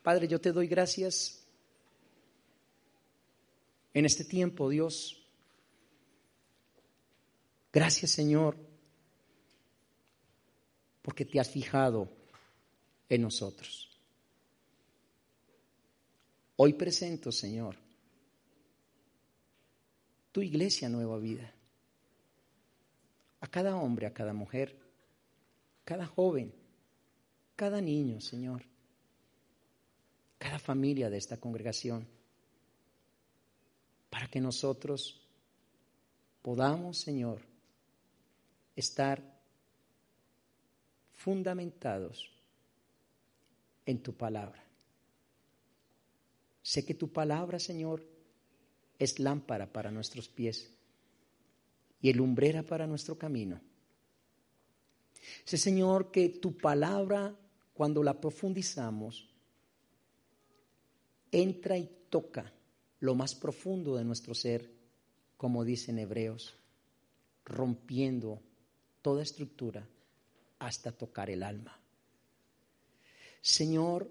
Padre, 0.02 0.26
yo 0.26 0.40
te 0.40 0.50
doy 0.50 0.66
gracias 0.66 1.44
en 3.94 4.04
este 4.04 4.24
tiempo, 4.24 4.68
Dios. 4.68 5.22
Gracias, 7.72 8.10
Señor, 8.10 8.56
porque 11.02 11.24
te 11.24 11.38
has 11.38 11.50
fijado 11.50 12.08
en 13.08 13.22
nosotros. 13.22 13.88
Hoy 16.56 16.72
presento, 16.74 17.30
Señor, 17.30 17.76
tu 20.32 20.42
iglesia 20.42 20.88
Nueva 20.88 21.18
Vida. 21.18 21.52
A 23.40 23.48
cada 23.48 23.76
hombre, 23.76 24.06
a 24.06 24.14
cada 24.14 24.32
mujer, 24.32 24.78
cada 25.84 26.06
joven, 26.06 26.52
cada 27.56 27.80
niño, 27.80 28.20
Señor, 28.20 28.62
cada 30.38 30.58
familia 30.58 31.10
de 31.10 31.18
esta 31.18 31.38
congregación, 31.38 32.06
para 34.10 34.26
que 34.26 34.40
nosotros 34.40 35.20
podamos, 36.42 36.98
Señor, 36.98 37.40
estar 38.76 39.22
fundamentados 41.12 42.30
en 43.86 44.02
tu 44.02 44.14
palabra. 44.14 44.62
Sé 46.62 46.84
que 46.84 46.94
tu 46.94 47.12
palabra, 47.12 47.58
Señor, 47.58 48.04
es 48.98 49.18
lámpara 49.18 49.72
para 49.72 49.90
nuestros 49.90 50.28
pies 50.28 50.70
y 52.00 52.12
lumbrera 52.12 52.62
para 52.62 52.86
nuestro 52.86 53.16
camino. 53.18 53.60
Sé, 55.44 55.58
Señor, 55.58 56.10
que 56.10 56.28
tu 56.28 56.56
palabra, 56.56 57.34
cuando 57.74 58.02
la 58.02 58.20
profundizamos, 58.20 59.28
entra 61.30 61.78
y 61.78 61.90
toca 62.10 62.52
lo 63.00 63.14
más 63.14 63.34
profundo 63.34 63.96
de 63.96 64.04
nuestro 64.04 64.34
ser, 64.34 64.70
como 65.36 65.64
dicen 65.64 65.98
Hebreos, 65.98 66.54
rompiendo 67.44 68.40
toda 69.00 69.22
estructura 69.22 69.88
hasta 70.58 70.92
tocar 70.92 71.30
el 71.30 71.42
alma. 71.42 71.80
Señor, 73.40 74.08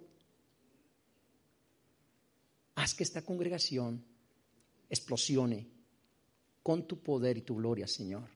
haz 2.76 2.93
que 2.93 3.03
esta 3.03 3.22
congregación 3.22 4.03
explosione 4.89 5.70
con 6.62 6.86
tu 6.86 6.99
poder 6.99 7.38
y 7.38 7.41
tu 7.41 7.55
gloria, 7.55 7.88
Señor. 7.88 8.28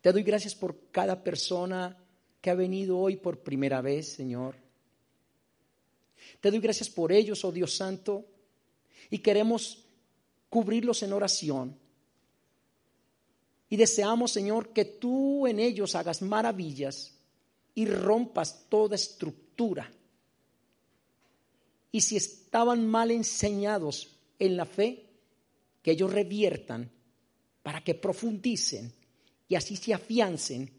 Te 0.00 0.12
doy 0.12 0.22
gracias 0.22 0.54
por 0.54 0.90
cada 0.92 1.24
persona 1.24 2.03
que 2.44 2.50
ha 2.50 2.54
venido 2.54 2.98
hoy 2.98 3.16
por 3.16 3.38
primera 3.38 3.80
vez, 3.80 4.06
Señor. 4.06 4.54
Te 6.42 6.50
doy 6.50 6.60
gracias 6.60 6.90
por 6.90 7.10
ellos, 7.10 7.42
oh 7.42 7.50
Dios 7.50 7.74
Santo, 7.74 8.26
y 9.08 9.20
queremos 9.20 9.82
cubrirlos 10.50 11.02
en 11.02 11.14
oración. 11.14 11.74
Y 13.70 13.78
deseamos, 13.78 14.30
Señor, 14.30 14.74
que 14.74 14.84
tú 14.84 15.46
en 15.46 15.58
ellos 15.58 15.94
hagas 15.94 16.20
maravillas 16.20 17.14
y 17.74 17.86
rompas 17.86 18.66
toda 18.68 18.94
estructura. 18.94 19.90
Y 21.92 22.02
si 22.02 22.18
estaban 22.18 22.86
mal 22.86 23.10
enseñados 23.10 24.18
en 24.38 24.58
la 24.58 24.66
fe, 24.66 25.06
que 25.80 25.92
ellos 25.92 26.12
reviertan 26.12 26.90
para 27.62 27.82
que 27.82 27.94
profundicen 27.94 28.92
y 29.48 29.54
así 29.54 29.76
se 29.76 29.94
afiancen 29.94 30.70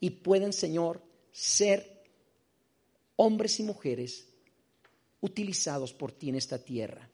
y 0.00 0.10
puedan, 0.10 0.52
Señor, 0.52 1.11
ser 1.32 2.04
hombres 3.16 3.58
y 3.58 3.62
mujeres 3.62 4.28
utilizados 5.20 5.92
por 5.92 6.12
ti 6.12 6.28
en 6.28 6.36
esta 6.36 6.58
tierra. 6.58 7.08